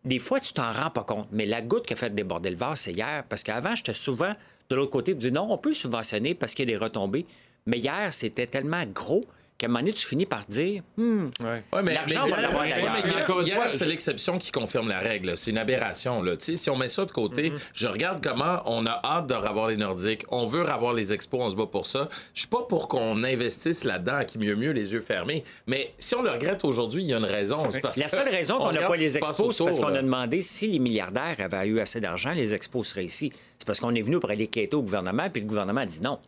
des 0.04 0.18
fois, 0.18 0.38
tu 0.38 0.52
t'en 0.52 0.72
rends 0.72 0.90
pas 0.90 1.04
compte. 1.04 1.28
Mais 1.32 1.46
la 1.46 1.62
goutte 1.62 1.86
qui 1.86 1.92
a 1.92 1.96
fait 1.96 2.14
déborder 2.14 2.50
le 2.50 2.56
vase, 2.56 2.80
c'est 2.80 2.92
hier. 2.92 3.24
Parce 3.28 3.42
qu'avant, 3.42 3.74
j'étais 3.74 3.94
souvent 3.94 4.34
de 4.68 4.76
l'autre 4.76 4.90
côté 4.90 5.12
pour 5.12 5.20
dire 5.20 5.32
non, 5.32 5.48
on 5.50 5.58
peut 5.58 5.74
subventionner 5.74 6.34
parce 6.34 6.54
qu'il 6.54 6.68
y 6.68 6.72
a 6.72 6.78
des 6.78 6.82
retombées. 6.82 7.26
Mais 7.66 7.78
hier, 7.78 8.12
c'était 8.14 8.46
tellement 8.46 8.84
gros 8.86 9.24
qu'à 9.58 9.66
un 9.66 9.68
moment 9.68 9.80
donné, 9.80 9.92
tu 9.92 10.06
finis 10.06 10.26
par 10.26 10.44
dire 10.46 10.82
hmm, 10.96 11.26
Ouais, 11.40 11.82
mais, 11.82 11.94
l'argent, 11.94 12.22
mais- 12.24 12.32
on 12.32 12.34
va 12.34 12.40
l'avoir 12.42 12.62
ouais, 12.64 12.74
mais 13.04 13.22
Encore 13.22 13.40
une 13.40 13.50
fois, 13.50 13.68
c'est 13.70 13.86
l'exception 13.86 14.38
qui 14.38 14.52
confirme 14.52 14.88
la 14.88 14.98
règle. 14.98 15.36
C'est 15.36 15.50
une 15.50 15.58
aberration. 15.58 16.22
Là. 16.22 16.34
Si 16.38 16.70
on 16.70 16.76
met 16.76 16.88
ça 16.88 17.04
de 17.04 17.12
côté, 17.12 17.52
je 17.74 17.86
regarde 17.86 18.22
comment 18.22 18.62
on 18.66 18.86
a 18.86 19.00
hâte 19.04 19.26
de 19.26 19.34
revoir 19.34 19.68
les 19.68 19.76
Nordiques. 19.76 20.24
On 20.28 20.46
veut 20.46 20.62
revoir 20.62 20.92
les 20.94 21.12
expos, 21.12 21.40
on 21.42 21.50
se 21.50 21.56
bat 21.56 21.66
pour 21.66 21.86
ça. 21.86 22.08
Je 22.34 22.40
suis 22.40 22.48
pas 22.48 22.62
pour 22.68 22.88
qu'on 22.88 23.24
investisse 23.24 23.84
là-dedans, 23.84 24.24
qui 24.26 24.38
mieux 24.38 24.56
mieux 24.56 24.72
les 24.72 24.92
yeux 24.92 25.00
fermés. 25.00 25.44
Mais 25.66 25.94
si 25.98 26.14
on 26.14 26.22
le 26.22 26.30
regrette 26.30 26.64
aujourd'hui, 26.64 27.02
il 27.02 27.08
y 27.08 27.14
a 27.14 27.18
une 27.18 27.24
raison. 27.24 27.62
C'est 27.70 27.80
parce 27.80 27.96
La 27.96 28.08
seule 28.08 28.28
raison 28.28 28.56
on 28.56 28.66
qu'on 28.66 28.72
n'a 28.72 28.86
pas 28.86 28.96
les 28.96 29.16
expos, 29.16 29.56
c'est 29.56 29.64
parce 29.64 29.78
qu'on 29.78 29.94
a 29.94 30.02
demandé 30.02 30.42
si 30.42 30.68
les 30.68 30.78
milliardaires 30.78 31.36
avaient 31.38 31.66
eu 31.68 31.80
assez 31.80 32.00
d'argent, 32.00 32.32
les 32.32 32.54
expos 32.54 32.88
seraient 32.88 33.04
ici. 33.04 33.32
C'est 33.58 33.66
parce 33.66 33.80
qu'on 33.80 33.94
est 33.94 34.02
venu 34.02 34.20
pour 34.20 34.30
aller 34.30 34.46
quêter 34.46 34.76
au 34.76 34.82
gouvernement, 34.82 35.28
puis 35.30 35.40
le 35.42 35.48
gouvernement 35.48 35.80
a 35.80 35.86
dit 35.86 36.00
non. 36.02 36.18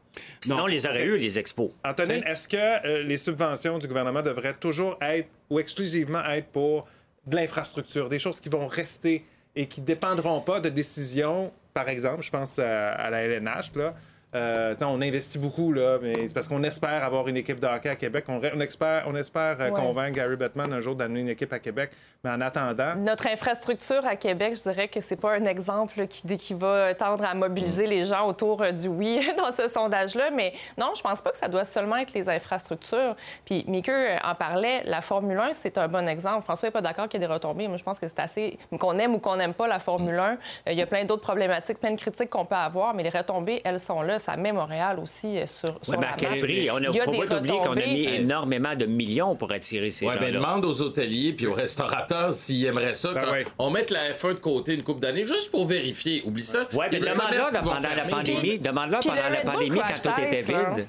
Sinon, 0.40 0.62
on 0.62 0.66
les 0.66 0.87
aurait 0.87 1.04
eu, 1.04 1.18
les 1.18 1.38
expos. 1.38 1.70
Antonine, 1.85 2.23
est-ce 2.26 2.49
que 2.49 2.56
euh, 2.87 3.02
les 3.02 3.18
subventions 3.18 3.78
du 3.78 3.87
gouvernement 3.87 4.23
devraient 4.23 4.54
toujours 4.54 4.97
être 5.00 5.28
ou 5.50 5.58
exclusivement 5.58 6.25
être 6.25 6.49
pour 6.49 6.87
de 7.26 7.37
l'infrastructure, 7.37 8.08
des 8.08 8.18
choses 8.18 8.40
qui 8.40 8.49
vont 8.49 8.66
rester 8.66 9.25
et 9.54 9.66
qui 9.66 9.80
ne 9.82 9.87
dépendront 9.87 10.40
pas 10.40 10.61
de 10.61 10.68
décisions, 10.70 11.52
par 11.75 11.88
exemple, 11.88 12.23
je 12.23 12.30
pense 12.30 12.58
à, 12.58 12.92
à 12.92 13.11
la 13.11 13.23
LNH, 13.23 13.73
là. 13.75 13.94
Euh, 14.35 14.75
on 14.82 15.00
investit 15.00 15.38
beaucoup, 15.38 15.73
là, 15.73 15.99
mais 16.02 16.12
c'est 16.28 16.35
parce 16.35 16.49
qu'on 16.49 16.62
espère 16.62 17.02
avoir 17.02 17.28
une 17.28 17.37
équipe 17.38 17.61
de 17.61 17.66
hockey 17.66 17.88
à 17.88 17.97
Québec. 17.97 18.26
On, 18.28 18.38
on 18.54 18.61
espère, 18.61 19.04
on 19.06 19.14
espère 19.16 19.56
euh, 19.61 19.70
Ouais. 19.70 19.80
convaincre 19.80 20.12
Gary 20.16 20.37
Bettman 20.37 20.70
un 20.73 20.80
jour 20.80 20.94
d'amener 20.94 21.20
une 21.20 21.28
équipe 21.30 21.52
à 21.52 21.58
Québec. 21.58 21.90
Mais 22.25 22.30
en 22.30 22.40
attendant, 22.40 22.94
Notre 22.97 23.26
infrastructure 23.28 24.04
à 24.04 24.16
Québec, 24.16 24.56
je 24.56 24.62
dirais 24.70 24.88
que 24.88 25.00
c'est 25.00 25.16
pas 25.16 25.35
un 25.35 25.44
exemple 25.44 26.06
qui, 26.08 26.37
qui 26.37 26.52
va 26.52 26.92
tendre 26.94 27.25
à 27.25 27.32
mobiliser 27.35 27.87
les 27.87 28.04
gens 28.04 28.26
autour 28.26 28.61
euh, 28.62 28.73
du 28.73 28.88
oui 28.88 29.26
dans 29.37 29.50
ce 29.52 29.66
sondage-là. 29.68 30.30
Mais 30.30 30.52
non, 30.76 30.92
je 30.97 31.00
pense 31.02 31.23
pas 31.23 31.30
que 31.30 31.37
ça 31.38 31.49
doit 31.49 31.64
seulement 31.64 31.97
être 31.97 32.12
les 32.12 32.28
infrastructures. 32.28 33.16
Puis 33.47 33.64
Mickey 33.68 34.18
en 34.23 34.35
parlait, 34.35 34.82
la 34.85 35.00
Formule 35.00 35.38
1, 35.38 35.52
c'est 35.54 35.78
un 35.78 35.88
bon 35.88 36.06
exemple. 36.06 36.42
François 36.42 36.68
n'est 36.68 36.73
pas 36.73 36.82
d'accord 36.82 37.08
qu'il 37.08 37.20
y 37.20 37.25
ait 37.25 37.26
des 37.26 37.32
retombées. 37.32 37.66
Moi, 37.68 37.78
je 37.78 37.85
pense 37.85 37.99
que 37.99 38.08
c'est 38.08 38.18
assez... 38.20 38.58
Qu'on 38.78 38.99
aime 38.99 39.14
ou 39.14 39.18
qu'on 39.20 39.37
n'aime 39.37 39.54
pas 39.54 39.68
la 39.68 39.78
Formule 39.78 40.18
1, 40.18 40.32
euh, 40.32 40.37
il 40.73 40.78
y 40.78 40.82
a 40.82 40.87
plein 40.87 41.04
d'autres 41.04 41.23
problématiques, 41.23 41.78
plein 41.78 41.92
de 41.92 41.97
critiques 41.97 42.30
qu'on 42.30 42.44
peut 42.44 42.54
avoir, 42.56 42.92
mais 42.94 43.02
les 43.04 43.11
retombées, 43.11 43.62
elles 43.64 43.78
sont 43.78 44.02
là. 44.02 44.17
Ça 44.18 44.37
met 44.37 44.52
Montréal 44.52 44.98
aussi 45.00 45.38
sur, 45.46 45.78
sur 45.82 45.92
mais 45.98 46.06
la 46.06 46.12
à 46.12 46.16
quel 46.16 46.30
map. 46.30 46.37
prix? 46.40 46.70
On 46.70 46.78
Il 46.78 46.88
ne 46.88 46.92
y 46.92 47.00
a 47.00 47.04
faut 47.04 47.10
des 47.10 47.25
pas 47.26 47.38
oublier 47.38 47.56
qu'on 47.58 47.72
a 47.72 47.87
mis 47.87 48.04
énormément 48.04 48.75
de 48.75 48.87
millions 48.87 49.34
pour 49.37 49.50
attirer 49.52 49.90
ces 49.90 50.06
Ouais, 50.06 50.14
ben, 50.18 50.26
gens-là. 50.32 50.38
demande 50.38 50.64
aux 50.64 50.82
hôteliers 50.82 51.32
puis 51.32 51.46
aux 51.46 51.52
restaurateurs 51.54 52.32
s'ils 52.32 52.64
aimeraient 52.64 52.94
ça. 52.94 53.12
Ben 53.12 53.22
quand 53.25 53.32
ouais. 53.32 53.46
On 53.58 53.70
mette 53.70 53.90
la 53.90 54.12
F1 54.12 54.28
de 54.34 54.40
côté 54.40 54.75
une 54.75 54.82
coupe 54.82 55.00
d'années 55.00 55.25
juste 55.25 55.50
pour 55.50 55.66
vérifier. 55.66 56.22
Oublie 56.25 56.42
ça. 56.44 56.66
Oui, 56.72 56.87
mais 56.90 57.00
demande-leur 57.00 57.50
pendant 57.62 57.75
la 57.80 58.04
pandémie. 58.08 58.58
Puis 58.58 58.58
pendant 58.58 58.87
la 59.30 59.40
pandémie 59.42 59.78
quand 59.78 60.14
tout 60.14 60.20
était 60.22 60.52
là. 60.52 60.75
vide. 60.76 60.88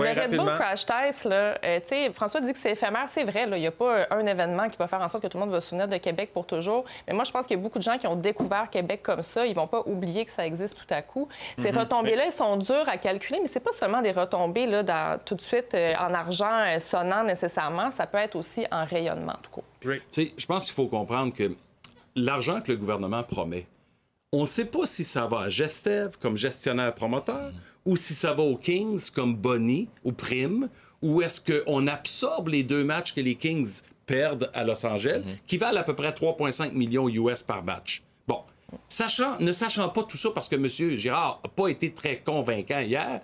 Ouais, 0.00 0.14
le 0.14 0.20
Red 0.22 0.36
Bull. 0.36 0.46
Crash 0.58 0.86
Test, 0.86 1.24
là, 1.24 1.58
euh, 1.64 1.78
tu 1.80 1.88
sais, 1.88 2.12
François 2.12 2.40
dit 2.40 2.52
que 2.52 2.58
c'est 2.58 2.72
éphémère, 2.72 3.08
c'est 3.08 3.24
vrai. 3.24 3.44
Il 3.50 3.54
n'y 3.60 3.66
a 3.66 3.70
pas 3.70 3.98
euh, 4.00 4.04
un 4.10 4.26
événement 4.26 4.68
qui 4.68 4.76
va 4.78 4.86
faire 4.86 5.00
en 5.00 5.08
sorte 5.08 5.22
que 5.22 5.28
tout 5.28 5.38
le 5.38 5.44
monde 5.44 5.52
va 5.52 5.60
se 5.60 5.68
souvenir 5.68 5.88
de 5.88 5.96
Québec 5.96 6.30
pour 6.32 6.46
toujours. 6.46 6.84
Mais 7.06 7.14
moi, 7.14 7.24
je 7.24 7.30
pense 7.30 7.46
qu'il 7.46 7.56
y 7.56 7.60
a 7.60 7.62
beaucoup 7.62 7.78
de 7.78 7.84
gens 7.84 7.98
qui 7.98 8.06
ont 8.06 8.16
découvert 8.16 8.68
Québec 8.70 9.02
comme 9.02 9.22
ça. 9.22 9.46
Ils 9.46 9.54
vont 9.54 9.66
pas 9.66 9.82
oublier 9.86 10.24
que 10.24 10.30
ça 10.30 10.46
existe 10.46 10.76
tout 10.78 10.92
à 10.94 11.02
coup. 11.02 11.28
Ces 11.58 11.70
retombées-là, 11.70 12.26
elles 12.26 12.32
sont 12.32 12.56
dures 12.56 12.88
à 12.88 12.96
calculer, 12.96 13.38
mais 13.40 13.46
c'est 13.48 13.60
pas 13.60 13.72
seulement 13.72 14.02
des 14.02 14.12
retombées 14.12 14.66
là, 14.66 14.82
dans- 14.82 15.18
tout 15.24 15.34
de 15.34 15.40
suite 15.40 15.74
euh, 15.74 15.94
en 15.98 16.12
argent 16.14 16.50
euh, 16.66 16.78
sonnant 16.78 17.24
nécessairement. 17.24 17.90
Ça 17.90 18.06
peut 18.06 18.18
être 18.18 18.36
aussi 18.36 18.66
en 18.70 18.84
rayonnement, 18.84 19.34
tout 19.42 19.50
court. 19.50 19.64
Tu 20.10 20.24
sais, 20.24 20.32
je 20.36 20.46
pense 20.46 20.66
qu'il 20.66 20.74
faut 20.74 20.86
comprendre 20.86 21.32
que 21.34 21.52
l'argent 22.16 22.60
que 22.60 22.72
le 22.72 22.76
gouvernement 22.78 23.22
promet, 23.22 23.66
on 24.32 24.42
ne 24.42 24.46
sait 24.46 24.64
pas 24.66 24.86
si 24.86 25.04
ça 25.04 25.26
va 25.26 25.40
à 25.42 25.48
Gestev 25.48 26.10
comme 26.20 26.36
gestionnaire 26.36 26.94
promoteur 26.94 27.50
ou 27.84 27.96
si 27.96 28.14
ça 28.14 28.32
va 28.34 28.42
aux 28.42 28.56
Kings 28.56 29.10
comme 29.10 29.34
Bonnie 29.34 29.88
ou 30.04 30.12
Prime 30.12 30.68
ou 31.02 31.22
est-ce 31.22 31.40
qu'on 31.40 31.86
absorbe 31.86 32.48
les 32.48 32.62
deux 32.62 32.84
matchs 32.84 33.14
que 33.14 33.20
les 33.20 33.34
Kings 33.34 33.80
perdent 34.06 34.50
à 34.52 34.64
Los 34.64 34.84
Angeles 34.84 35.22
qui 35.46 35.56
valent 35.56 35.80
à 35.80 35.84
peu 35.84 35.94
près 35.94 36.10
3,5 36.10 36.72
millions 36.72 37.08
US 37.08 37.42
par 37.42 37.64
match? 37.64 38.02
Bon, 38.26 38.42
sachant, 38.88 39.38
ne 39.40 39.52
sachant 39.52 39.88
pas 39.88 40.02
tout 40.02 40.16
ça 40.16 40.30
parce 40.34 40.48
que 40.48 40.56
M. 40.56 40.96
Girard 40.96 41.40
n'a 41.42 41.50
pas 41.50 41.68
été 41.68 41.92
très 41.92 42.18
convaincant 42.18 42.80
hier, 42.80 43.20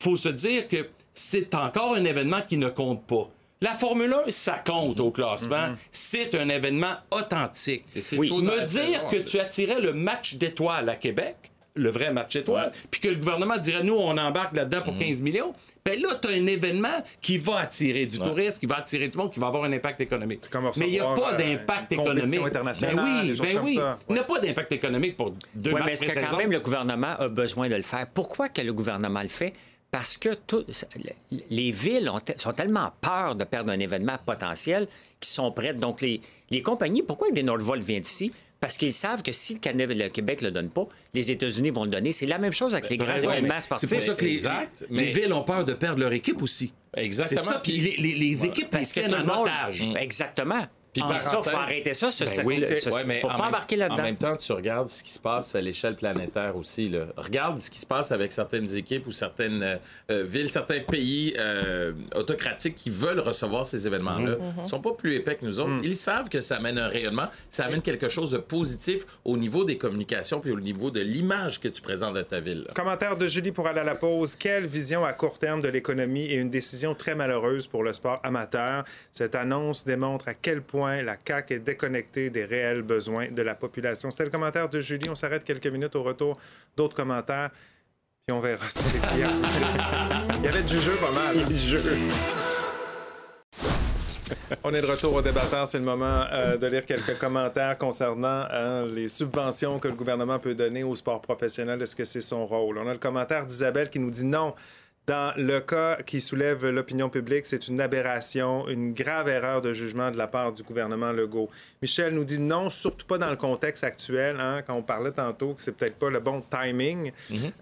faut 0.00 0.16
se 0.16 0.28
dire 0.28 0.68
que 0.68 0.88
c'est 1.12 1.54
encore 1.54 1.94
un 1.94 2.04
événement 2.04 2.40
qui 2.48 2.56
ne 2.56 2.68
compte 2.68 3.04
pas. 3.06 3.28
La 3.60 3.74
Formule 3.74 4.14
1, 4.26 4.30
ça 4.30 4.58
compte 4.64 5.00
au 5.00 5.10
classement. 5.10 5.74
C'est 5.90 6.36
un 6.36 6.48
événement 6.48 6.94
authentique. 7.10 7.84
c'est 8.00 8.16
Oui. 8.16 8.30
Me 8.30 8.64
dire 8.64 9.08
que 9.08 9.16
tu 9.16 9.40
attirais 9.40 9.80
le 9.80 9.92
match 9.92 10.36
d'étoiles 10.36 10.88
à 10.88 10.94
Québec, 10.94 11.50
le 11.78 11.90
vrai 11.90 12.12
match 12.12 12.34
d'étoiles, 12.34 12.72
puis 12.90 13.00
que 13.00 13.08
le 13.08 13.16
gouvernement 13.16 13.56
dirait 13.56 13.82
nous, 13.82 13.94
on 13.96 14.16
embarque 14.18 14.56
là-dedans 14.56 14.82
pour 14.82 14.96
15 14.96 15.20
millions, 15.22 15.52
ben 15.84 16.00
là, 16.00 16.08
tu 16.20 16.28
as 16.28 16.32
un 16.32 16.46
événement 16.46 17.02
qui 17.20 17.38
va 17.38 17.60
attirer 17.60 18.06
du 18.06 18.18
tourisme, 18.28 18.58
qui 18.58 18.66
va 18.66 18.76
attirer 18.78 19.08
du 19.08 19.16
monde, 19.16 19.32
qui 19.32 19.40
va 19.40 19.46
avoir 19.46 19.64
un 19.64 19.72
impact 19.72 20.00
économique. 20.00 20.42
Mais 20.80 20.86
il 20.88 20.92
n'y 20.92 21.00
a 21.00 21.04
pas 21.14 21.32
euh, 21.32 21.36
d'impact 21.36 21.92
économique. 21.92 22.40
Ben 22.94 22.94
oui, 23.04 23.32
ben 23.42 23.58
oui. 23.64 23.78
Il 24.08 24.12
n'y 24.14 24.18
a 24.20 24.24
pas 24.24 24.38
d'impact 24.40 24.72
économique 24.72 25.16
pour 25.16 25.34
deux 25.54 25.70
matchs 25.78 25.84
mais 25.86 25.92
est-ce 25.92 26.04
que 26.04 26.12
quand 26.30 26.36
même 26.36 26.52
le 26.52 26.60
gouvernement 26.60 27.14
a 27.18 27.28
besoin 27.28 27.68
de 27.68 27.74
le 27.76 27.82
faire? 27.82 28.06
Pourquoi 28.12 28.48
que 28.48 28.60
le 28.60 28.72
gouvernement 28.72 29.22
le 29.22 29.28
fait? 29.28 29.54
Parce 29.90 30.18
que 30.18 30.34
tout- 30.34 30.66
les 31.50 31.70
villes 31.70 32.10
ont 32.10 32.20
sont 32.36 32.52
tellement 32.52 32.92
peur 33.00 33.34
de 33.34 33.44
perdre 33.44 33.70
un 33.72 33.78
événement 33.78 34.16
potentiel 34.26 34.86
qu'ils 35.18 35.30
sont 35.30 35.50
prêtes. 35.50 35.78
Donc, 35.78 36.02
les, 36.02 36.20
les 36.50 36.60
compagnies, 36.60 37.02
pourquoi 37.02 37.30
des 37.30 37.42
Nordvolt 37.42 37.82
viennent 37.82 38.02
ici? 38.02 38.32
Parce 38.60 38.76
qu'ils 38.76 38.92
savent 38.92 39.22
que 39.22 39.30
si 39.30 39.54
le, 39.54 39.60
Canada- 39.60 39.94
le 39.94 40.08
Québec 40.08 40.42
ne 40.42 40.46
le 40.48 40.52
donne 40.52 40.68
pas, 40.70 40.88
les 41.14 41.30
États-Unis 41.30 41.70
vont 41.70 41.84
le 41.84 41.90
donner. 41.90 42.10
C'est 42.10 42.26
la 42.26 42.38
même 42.38 42.52
chose 42.52 42.74
avec 42.74 42.90
les 42.90 42.96
T'as 42.96 43.04
grands 43.04 43.16
événements 43.16 43.54
mais 43.54 43.60
sportifs. 43.60 43.88
C'est 43.88 43.94
pour 43.96 44.04
ça 44.04 44.14
que 44.14 44.24
les, 44.24 44.34
Exact, 44.34 44.84
les- 44.90 44.96
les 45.04 45.06
mais- 45.06 45.12
villes 45.20 45.32
ont 45.32 45.44
peur 45.44 45.64
de 45.64 45.74
perdre 45.74 46.00
leur 46.00 46.12
équipe 46.12 46.42
aussi. 46.42 46.72
Exactement. 46.94 47.40
C'est 47.40 47.46
ça, 47.52 47.60
puis 47.60 47.72
les, 47.74 47.96
les- 47.98 48.14
les 48.14 48.44
équipes 48.44 48.64
les 48.72 48.78
Parce 48.78 48.92
que 48.92 49.00
tiennent 49.00 49.14
en 49.14 49.24
monde- 49.24 49.46
otage. 49.48 49.88
Exactement. 50.00 50.66
Puis 51.00 51.08
Ah, 51.14 51.18
ça, 51.18 51.42
faut 51.42 51.50
arrêter 51.56 51.94
ça, 51.94 52.10
ce 52.10 52.24
Ben 52.24 52.30
cercle- 52.30 52.46
oui. 52.48 52.64
ce- 52.80 52.90
Ouais, 52.90 53.02
mais 53.06 53.20
faut 53.20 53.26
en 53.28 53.30
pas 53.30 53.36
même- 53.38 53.46
embarquer 53.48 53.76
là-dedans. 53.76 53.98
En 54.00 54.02
même 54.02 54.16
temps, 54.16 54.36
tu 54.36 54.52
regardes 54.52 54.88
ce 54.88 55.02
qui 55.02 55.10
se 55.10 55.18
passe 55.18 55.54
à 55.54 55.60
l'échelle 55.60 55.96
planétaire 55.96 56.56
aussi. 56.56 56.88
Là. 56.88 57.06
Regarde 57.16 57.58
ce 57.60 57.70
qui 57.70 57.78
se 57.78 57.86
passe 57.86 58.12
avec 58.12 58.32
certaines 58.32 58.74
équipes 58.76 59.06
ou 59.06 59.10
certaines 59.12 59.62
euh, 59.62 59.76
euh, 60.10 60.24
villes, 60.24 60.50
certains 60.50 60.80
pays 60.80 61.34
euh, 61.38 61.92
autocratiques 62.14 62.74
qui 62.74 62.90
veulent 62.90 63.20
recevoir 63.20 63.66
ces 63.66 63.86
événements-là. 63.86 64.36
Mhm. 64.36 64.52
Ils 64.58 64.62
ne 64.62 64.68
sont 64.68 64.80
pas 64.80 64.92
plus 64.92 65.14
épais 65.14 65.36
que 65.36 65.44
nous 65.44 65.60
autres. 65.60 65.70
Ils 65.82 65.96
savent 65.96 66.28
que 66.28 66.40
ça 66.40 66.56
amène 66.56 66.78
un 66.78 66.88
rayonnement, 66.88 67.28
ça 67.50 67.64
amène 67.66 67.82
quelque 67.82 68.08
chose 68.08 68.30
de 68.30 68.38
positif 68.38 69.04
au 69.24 69.36
niveau 69.36 69.64
des 69.64 69.76
communications 69.78 70.40
puis 70.40 70.50
au 70.52 70.60
niveau 70.60 70.90
de 70.90 71.00
l'image 71.00 71.60
que 71.60 71.68
tu 71.68 71.82
présentes 71.82 72.14
de 72.14 72.22
ta 72.22 72.40
ville. 72.40 72.64
là. 72.66 72.72
Commentaire 72.74 73.16
de 73.16 73.26
Julie 73.26 73.52
pour 73.52 73.66
aller 73.66 73.80
à 73.80 73.84
la 73.84 73.94
pause. 73.94 74.36
Quelle 74.36 74.66
vision 74.66 75.04
à 75.04 75.12
court 75.12 75.38
terme 75.38 75.60
de 75.60 75.68
l'économie 75.68 76.24
et 76.26 76.34
une 76.36 76.50
décision 76.50 76.94
très 76.94 77.14
malheureuse 77.14 77.66
pour 77.66 77.82
le 77.82 77.92
sport 77.92 78.20
amateur? 78.22 78.84
Cette 79.12 79.34
annonce 79.34 79.84
démontre 79.84 80.28
à 80.28 80.34
quel 80.34 80.62
point 80.62 80.87
la 80.96 81.16
CAQ 81.24 81.54
est 81.54 81.58
déconnectée 81.58 82.30
des 82.30 82.44
réels 82.44 82.82
besoins 82.82 83.28
de 83.30 83.42
la 83.42 83.54
population. 83.54 84.10
C'était 84.10 84.24
le 84.24 84.30
commentaire 84.30 84.68
de 84.68 84.80
Julie. 84.80 85.08
On 85.08 85.14
s'arrête 85.14 85.44
quelques 85.44 85.66
minutes 85.66 85.96
au 85.96 86.02
retour 86.02 86.38
d'autres 86.76 86.96
commentaires. 86.96 87.50
Puis 88.26 88.36
on 88.36 88.40
verra 88.40 88.68
si 88.68 88.84
les 88.92 88.98
clients. 88.98 89.30
Il 90.38 90.44
y 90.44 90.48
avait 90.48 90.62
du 90.62 90.78
jeu 90.78 90.92
pas 90.96 91.12
mal. 91.12 91.38
hein? 91.38 91.46
du 91.48 91.58
jeu. 91.58 91.80
On 94.64 94.74
est 94.74 94.80
de 94.80 94.86
retour 94.86 95.14
au 95.14 95.22
débatteur. 95.22 95.66
C'est 95.68 95.78
le 95.78 95.84
moment 95.84 96.24
euh, 96.32 96.56
de 96.56 96.66
lire 96.66 96.84
quelques 96.84 97.18
commentaires 97.18 97.76
concernant 97.78 98.44
hein, 98.50 98.84
les 98.86 99.08
subventions 99.08 99.78
que 99.78 99.88
le 99.88 99.94
gouvernement 99.94 100.38
peut 100.38 100.54
donner 100.54 100.82
au 100.82 100.94
sport 100.94 101.20
professionnel. 101.22 101.80
Est-ce 101.82 101.96
que 101.96 102.04
c'est 102.04 102.20
son 102.20 102.46
rôle? 102.46 102.78
On 102.78 102.86
a 102.88 102.92
le 102.92 102.98
commentaire 102.98 103.46
d'Isabelle 103.46 103.88
qui 103.90 103.98
nous 103.98 104.10
dit 104.10 104.24
non. 104.24 104.54
Dans 105.08 105.32
le 105.38 105.60
cas 105.60 105.96
qui 106.04 106.20
soulève 106.20 106.68
l'opinion 106.68 107.08
publique, 107.08 107.46
c'est 107.46 107.66
une 107.66 107.80
aberration, 107.80 108.68
une 108.68 108.92
grave 108.92 109.26
erreur 109.30 109.62
de 109.62 109.72
jugement 109.72 110.10
de 110.10 110.18
la 110.18 110.26
part 110.26 110.52
du 110.52 110.62
gouvernement 110.62 111.12
Legault. 111.12 111.48
Michel 111.80 112.12
nous 112.12 112.24
dit 112.24 112.38
non, 112.38 112.68
surtout 112.68 113.06
pas 113.06 113.16
dans 113.16 113.30
le 113.30 113.36
contexte 113.36 113.84
actuel, 113.84 114.36
hein, 114.38 114.60
quand 114.66 114.74
on 114.74 114.82
parlait 114.82 115.12
tantôt 115.12 115.54
que 115.54 115.62
c'est 115.62 115.72
peut-être 115.72 115.94
pas 115.94 116.10
le 116.10 116.20
bon 116.20 116.42
timing. 116.50 117.12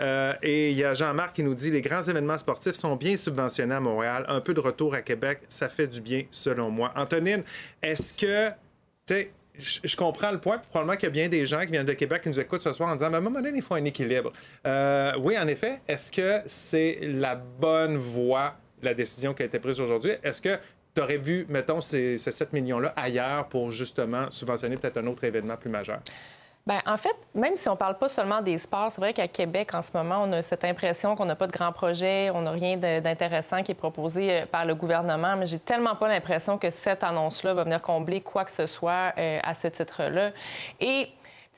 Euh, 0.01 0.33
et 0.43 0.73
il 0.73 0.77
y 0.77 0.83
a 0.83 0.95
Jean-Marc 0.95 1.37
qui 1.37 1.45
nous 1.45 1.55
dit 1.55 1.71
les 1.71 1.83
grands 1.83 2.03
événements 2.03 2.37
sportifs 2.37 2.75
sont 2.75 2.97
bien 2.97 3.17
subventionnés 3.17 3.77
à 3.77 3.81
Montréal. 3.81 4.25
Un 4.27 4.41
peu 4.41 4.53
de 4.53 4.59
retour 4.59 4.97
à 4.97 5.03
Québec, 5.03 5.43
ça 5.47 5.69
fait 5.69 5.87
du 5.87 6.01
bien 6.01 6.25
selon 6.33 6.69
moi. 6.71 6.93
Antonine, 6.97 7.45
est-ce 7.81 8.13
que, 8.13 8.49
tu 9.07 9.15
sais, 9.15 9.31
je 9.59 9.97
comprends 9.97 10.31
le 10.31 10.39
point, 10.39 10.59
probablement 10.59 10.97
qu'il 10.97 11.05
y 11.05 11.07
a 11.07 11.11
bien 11.11 11.29
des 11.29 11.47
gens 11.47 11.61
qui 11.61 11.73
viennent 11.73 11.87
de 11.87 11.93
Québec 11.93 12.23
qui 12.23 12.29
nous 12.29 12.41
écoutent 12.41 12.63
ce 12.63 12.73
soir 12.73 12.91
en 12.91 12.97
disant, 12.97 13.11
mais 13.11 13.17
à 13.17 13.19
un 13.19 13.23
moment 13.23 13.41
donné, 13.41 13.57
il 13.57 13.63
faut 13.63 13.75
un 13.75 13.85
équilibre. 13.85 14.33
Euh, 14.67 15.13
oui, 15.19 15.39
en 15.39 15.47
effet, 15.47 15.81
est-ce 15.89 16.13
que 16.13 16.41
c'est 16.47 16.99
la 17.03 17.37
bonne 17.37 17.97
voie, 17.97 18.55
la 18.83 18.95
décision 18.95 19.35
qui 19.35 19.43
a 19.43 19.47
été 19.47 19.59
prise 19.59 19.81
aujourd'hui? 19.81 20.13
Est-ce 20.23 20.41
que 20.41 20.59
tu 20.95 21.03
aurais 21.03 21.19
vu, 21.19 21.47
mettons, 21.49 21.81
ces, 21.81 22.19
ces 22.19 22.33
7 22.33 22.53
millions-là 22.53 22.93
ailleurs 22.97 23.49
pour 23.49 23.71
justement 23.71 24.31
subventionner 24.31 24.77
peut-être 24.77 24.99
un 24.99 25.07
autre 25.07 25.25
événement 25.25 25.57
plus 25.57 25.71
majeur? 25.71 26.01
Bien, 26.67 26.83
en 26.85 26.97
fait, 26.97 27.15
même 27.33 27.55
si 27.55 27.69
on 27.69 27.73
ne 27.73 27.77
parle 27.77 27.97
pas 27.97 28.09
seulement 28.09 28.43
des 28.43 28.59
sports, 28.59 28.91
c'est 28.91 29.01
vrai 29.01 29.13
qu'à 29.13 29.29
Québec, 29.29 29.73
en 29.73 29.83
ce 29.83 29.91
moment, 29.95 30.25
on 30.25 30.33
a 30.33 30.43
cette 30.43 30.65
impression 30.65 31.15
qu'on 31.15 31.25
n'a 31.25 31.37
pas 31.37 31.47
de 31.47 31.53
grands 31.53 31.71
projets, 31.71 32.29
on 32.31 32.41
n'a 32.43 32.51
rien 32.51 32.77
d'intéressant 32.77 33.63
qui 33.63 33.71
est 33.71 33.77
proposé 33.77 34.33
euh, 34.33 34.47
par 34.47 34.65
le 34.65 34.75
gouvernement, 34.75 35.37
mais 35.37 35.47
j'ai 35.47 35.61
tellement 35.61 35.95
pas 35.95 36.09
l'impression 36.09 36.59
que 36.59 36.71
cette 36.71 37.05
annonce-là 37.05 37.55
va 37.55 37.63
venir 37.63 37.81
combler 37.81 38.21
quoi 38.21 38.45
que 38.45 38.51
ce 38.51 38.67
soit 38.67 39.13
euh, 39.17 39.39
à 39.45 39.55
ce 39.55 39.69
titre-là. 39.69 40.33
Et 40.81 41.09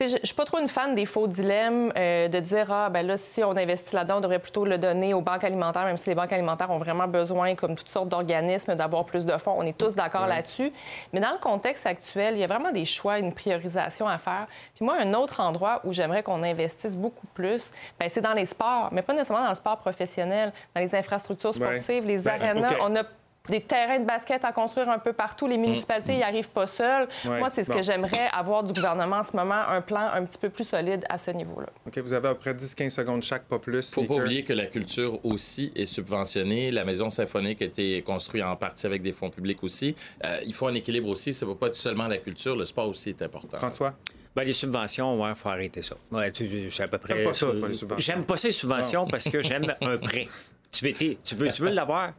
je 0.06 0.16
je 0.20 0.26
suis 0.26 0.34
pas 0.34 0.44
trop 0.44 0.58
une 0.58 0.68
fan 0.68 0.94
des 0.94 1.06
faux 1.06 1.26
dilemmes 1.26 1.92
euh, 1.96 2.28
de 2.28 2.38
dire 2.40 2.70
ah 2.70 2.88
ben 2.90 3.06
là 3.06 3.16
si 3.16 3.42
on 3.42 3.50
investit 3.56 3.94
là-dedans 3.96 4.18
on 4.18 4.20
devrait 4.20 4.38
plutôt 4.38 4.64
le 4.64 4.78
donner 4.78 5.14
aux 5.14 5.20
banques 5.20 5.42
alimentaires 5.44 5.84
même 5.84 5.96
si 5.96 6.08
les 6.10 6.14
banques 6.14 6.32
alimentaires 6.32 6.70
ont 6.70 6.78
vraiment 6.78 7.08
besoin 7.08 7.54
comme 7.54 7.74
toutes 7.74 7.88
sortes 7.88 8.08
d'organismes 8.08 8.74
d'avoir 8.74 9.04
plus 9.04 9.26
de 9.26 9.36
fonds. 9.38 9.54
On 9.56 9.62
est 9.62 9.76
tous 9.76 9.94
d'accord 9.94 10.26
là-dessus. 10.26 10.72
Mais 11.12 11.20
dans 11.20 11.32
le 11.32 11.38
contexte 11.38 11.86
actuel 11.86 12.34
il 12.34 12.40
y 12.40 12.44
a 12.44 12.46
vraiment 12.46 12.70
des 12.70 12.84
choix 12.84 13.18
une 13.18 13.32
priorisation 13.32 14.06
à 14.06 14.18
faire. 14.18 14.46
Puis 14.74 14.84
moi 14.84 14.96
un 15.00 15.14
autre 15.14 15.40
endroit 15.40 15.80
où 15.84 15.92
j'aimerais 15.92 16.22
qu'on 16.22 16.42
investisse 16.42 16.96
beaucoup 16.96 17.26
plus 17.34 17.72
ben, 17.98 18.08
c'est 18.08 18.20
dans 18.20 18.34
les 18.34 18.46
sports 18.46 18.90
mais 18.92 19.02
pas 19.02 19.12
nécessairement 19.14 19.42
dans 19.44 19.50
le 19.50 19.54
sport 19.56 19.78
professionnel 19.78 20.52
dans 20.74 20.80
les 20.80 20.94
infrastructures 20.94 21.48
Ouais. 21.58 21.80
sportives 21.80 22.06
les 22.06 22.18
Ben, 22.22 22.40
arénas. 22.40 22.72
OK. 22.72 22.76
on 22.82 22.96
a 22.96 23.02
des 23.48 23.60
terrains 23.60 23.98
de 24.00 24.04
basket 24.04 24.44
à 24.44 24.52
construire 24.52 24.88
un 24.88 24.98
peu 24.98 25.12
partout. 25.12 25.46
Les 25.46 25.56
municipalités 25.58 26.16
n'y 26.16 26.22
arrivent 26.22 26.48
pas 26.50 26.66
seules. 26.66 27.08
Ouais, 27.24 27.38
Moi, 27.38 27.48
c'est 27.48 27.64
ce 27.64 27.70
bon. 27.70 27.76
que 27.78 27.82
j'aimerais 27.82 28.28
avoir 28.32 28.62
du 28.64 28.72
gouvernement 28.72 29.16
en 29.16 29.24
ce 29.24 29.36
moment, 29.36 29.54
un 29.68 29.80
plan 29.80 30.08
un 30.12 30.24
petit 30.24 30.38
peu 30.38 30.48
plus 30.50 30.64
solide 30.64 31.04
à 31.08 31.18
ce 31.18 31.30
niveau-là. 31.30 31.68
OK, 31.86 31.98
vous 31.98 32.12
avez 32.12 32.28
à 32.28 32.34
peu 32.34 32.38
près 32.40 32.54
10-15 32.54 32.90
secondes 32.90 33.22
chaque, 33.22 33.44
pas 33.44 33.58
plus. 33.58 33.90
faut 33.92 34.04
pas 34.04 34.14
oublier 34.14 34.44
que 34.44 34.52
la 34.52 34.66
culture 34.66 35.24
aussi 35.24 35.72
est 35.74 35.86
subventionnée. 35.86 36.70
La 36.70 36.84
maison 36.84 37.10
symphonique 37.10 37.62
a 37.62 37.66
été 37.66 38.02
construite 38.02 38.42
en 38.44 38.56
partie 38.56 38.86
avec 38.86 39.02
des 39.02 39.12
fonds 39.12 39.30
publics 39.30 39.62
aussi. 39.64 39.94
Euh, 40.24 40.38
il 40.46 40.54
faut 40.54 40.66
un 40.68 40.74
équilibre 40.74 41.08
aussi. 41.08 41.32
Ça 41.32 41.46
ne 41.46 41.50
va 41.52 41.56
pas 41.56 41.66
être 41.68 41.76
seulement 41.76 42.06
la 42.08 42.18
culture. 42.18 42.56
Le 42.56 42.64
sport 42.64 42.88
aussi 42.88 43.10
est 43.10 43.22
important. 43.22 43.58
François? 43.58 43.94
Ben, 44.36 44.44
les 44.44 44.52
subventions, 44.52 45.20
ouais, 45.20 45.34
faut 45.34 45.48
arrêter 45.48 45.82
ça. 45.82 45.96
Ouais, 46.12 46.30
tu, 46.30 46.70
c'est 46.70 46.82
à 46.84 46.88
peu 46.88 46.98
près. 46.98 47.14
T'aimes 47.14 47.24
pas 47.24 47.34
ça, 47.34 47.46
toi, 47.46 47.68
les 47.68 47.74
subventions? 47.74 47.98
J'aime 48.14 48.24
pas 48.24 48.36
ces 48.36 48.50
subventions 48.52 49.06
parce 49.06 49.24
que 49.28 49.42
j'aime 49.42 49.74
un 49.80 49.96
prêt. 49.98 50.28
Tu 50.70 50.84
veux, 50.84 50.92
t'es- 50.92 51.18
tu 51.24 51.34
veux, 51.34 51.50
tu 51.50 51.62
veux 51.62 51.70
l'avoir? 51.70 52.12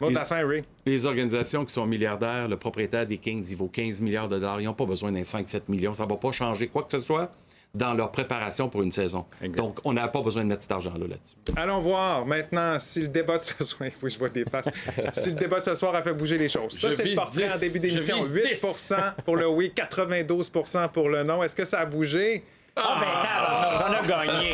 Mot 0.00 0.08
Les- 0.08 0.16
Ray. 0.44 0.64
Les 0.86 1.06
organisations 1.06 1.64
qui 1.64 1.72
sont 1.72 1.86
milliardaires, 1.86 2.48
le 2.48 2.56
propriétaire 2.56 3.06
des 3.06 3.18
Kings, 3.18 3.44
il 3.48 3.56
vaut 3.56 3.68
15 3.68 4.00
milliards 4.00 4.28
de 4.28 4.38
dollars. 4.38 4.60
Ils 4.60 4.64
n'ont 4.64 4.74
pas 4.74 4.86
besoin 4.86 5.12
d'un 5.12 5.22
5-7 5.22 5.62
millions. 5.68 5.94
Ça 5.94 6.04
ne 6.04 6.08
va 6.10 6.16
pas 6.16 6.32
changer 6.32 6.68
quoi 6.68 6.82
que 6.84 6.90
ce 6.90 6.98
soit 6.98 7.30
dans 7.74 7.94
leur 7.94 8.12
préparation 8.12 8.68
pour 8.68 8.82
une 8.82 8.92
saison. 8.92 9.24
Donc, 9.56 9.78
on 9.84 9.94
n'a 9.94 10.06
pas 10.08 10.20
besoin 10.20 10.42
de 10.42 10.48
mettre 10.48 10.60
cet 10.62 10.72
argent-là 10.72 11.06
là-dessus. 11.08 11.36
Allons 11.56 11.80
voir 11.80 12.26
maintenant 12.26 12.78
si 12.78 13.00
le 13.00 13.08
débat 13.08 13.38
de 13.38 13.42
ce 13.42 13.64
soir. 13.64 13.88
Oui, 14.02 14.10
je 14.10 14.18
vois 14.18 14.28
des 14.28 14.44
passes. 14.44 14.68
si 15.12 15.30
le 15.30 15.36
débat 15.36 15.60
de 15.60 15.64
ce 15.64 15.74
soir 15.74 15.94
a 15.94 16.02
fait 16.02 16.12
bouger 16.12 16.36
les 16.36 16.50
choses. 16.50 16.78
Ça, 16.78 16.94
c'est 16.94 17.04
le 17.04 17.14
portrait 17.14 17.50
en 17.50 17.54
10. 17.56 17.60
début 17.72 17.80
d'émission. 17.80 18.16
Je 18.20 18.24
vise 18.32 18.44
8 18.44 18.50
10. 18.52 18.94
pour 19.24 19.36
le 19.36 19.48
oui, 19.48 19.72
92% 19.74 20.88
pour 20.90 21.08
le 21.08 21.22
non. 21.22 21.42
Est-ce 21.42 21.56
que 21.56 21.64
ça 21.64 21.80
a 21.80 21.86
bougé? 21.86 22.44
Ah, 22.74 22.96
ben, 23.00 23.06
tabarnak, 23.22 24.02
on 24.02 24.04
a 24.04 24.26
gagné. 24.26 24.52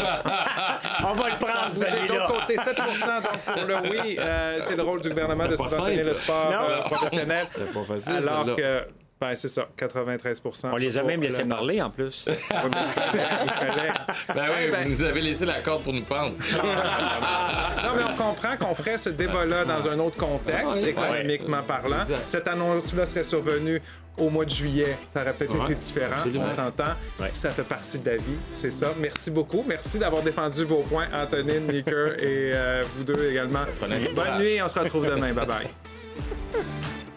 on 1.08 1.12
va 1.14 1.28
le 1.30 1.38
prendre, 1.38 1.68
Bougé 1.68 1.80
de 1.80 1.86
celui-là. 1.86 2.14
l'autre 2.28 2.40
côté, 2.40 2.56
7 2.74 2.76
donc 2.76 3.56
pour 3.56 3.66
le 3.66 3.90
oui. 3.90 4.16
Euh, 4.18 4.58
c'est 4.64 4.76
le 4.76 4.82
rôle 4.82 5.00
du 5.00 5.08
gouvernement 5.08 5.46
de 5.46 5.56
subventionner 5.56 5.96
simple. 5.96 6.06
le 6.06 6.14
sport 6.14 6.52
euh, 6.52 6.82
professionnel. 6.82 7.46
C'est 7.56 7.72
pas 7.72 7.84
facile, 7.84 8.12
Alors 8.16 8.56
que, 8.56 8.84
ben, 9.20 9.34
c'est 9.34 9.48
ça, 9.48 9.68
93% 9.76 10.70
On 10.72 10.76
les 10.76 10.96
a 10.96 11.02
même 11.02 11.20
laissés 11.20 11.42
parler, 11.44 11.82
en 11.82 11.90
plus. 11.90 12.24
Ben 14.34 14.46
oui, 14.50 14.56
Eh 14.64 14.68
ben- 14.70 14.82
vous 14.84 14.88
nous 14.90 15.02
avez 15.02 15.20
laissé 15.20 15.44
la 15.46 15.60
corde 15.60 15.82
pour 15.82 15.92
nous 15.92 16.02
prendre. 16.04 16.34
Non, 17.84 17.94
mais 17.96 18.02
on 18.04 18.16
comprend 18.16 18.56
qu'on 18.56 18.74
ferait 18.74 18.98
ce 18.98 19.08
débat-là 19.10 19.64
dans 19.64 19.88
un 19.88 19.98
autre 20.00 20.16
contexte, 20.16 20.84
économiquement 20.86 21.62
parlant. 21.66 22.04
Cette 22.26 22.46
annonce-là 22.48 23.06
serait 23.06 23.24
survenue 23.24 23.80
au 24.18 24.28
mois 24.30 24.44
de 24.44 24.50
juillet. 24.50 24.96
Ça 25.14 25.22
aurait 25.22 25.32
peut-être 25.32 25.54
Ouais, 25.56 25.64
été 25.66 25.74
différent, 25.76 26.16
absolument. 26.16 26.44
on 26.44 26.48
s'entend. 26.48 26.92
Ouais. 27.20 27.30
Ça 27.32 27.50
fait 27.50 27.62
partie 27.62 27.98
de 28.00 28.10
la 28.10 28.16
vie, 28.16 28.36
c'est 28.50 28.70
ça. 28.72 28.88
Merci 28.98 29.30
beaucoup. 29.30 29.64
Merci 29.66 29.98
d'avoir 29.98 30.22
défendu 30.22 30.64
vos 30.64 30.82
points, 30.82 31.06
Antonine, 31.14 31.64
Meeker 31.66 32.14
et 32.22 32.50
euh, 32.52 32.82
vous 32.96 33.04
deux 33.04 33.30
également. 33.30 33.60
Bonne 33.80 34.38
nuit, 34.38 34.60
on 34.62 34.68
se 34.68 34.78
retrouve 34.78 35.06
demain. 35.06 35.32
Bye-bye. 35.32 35.68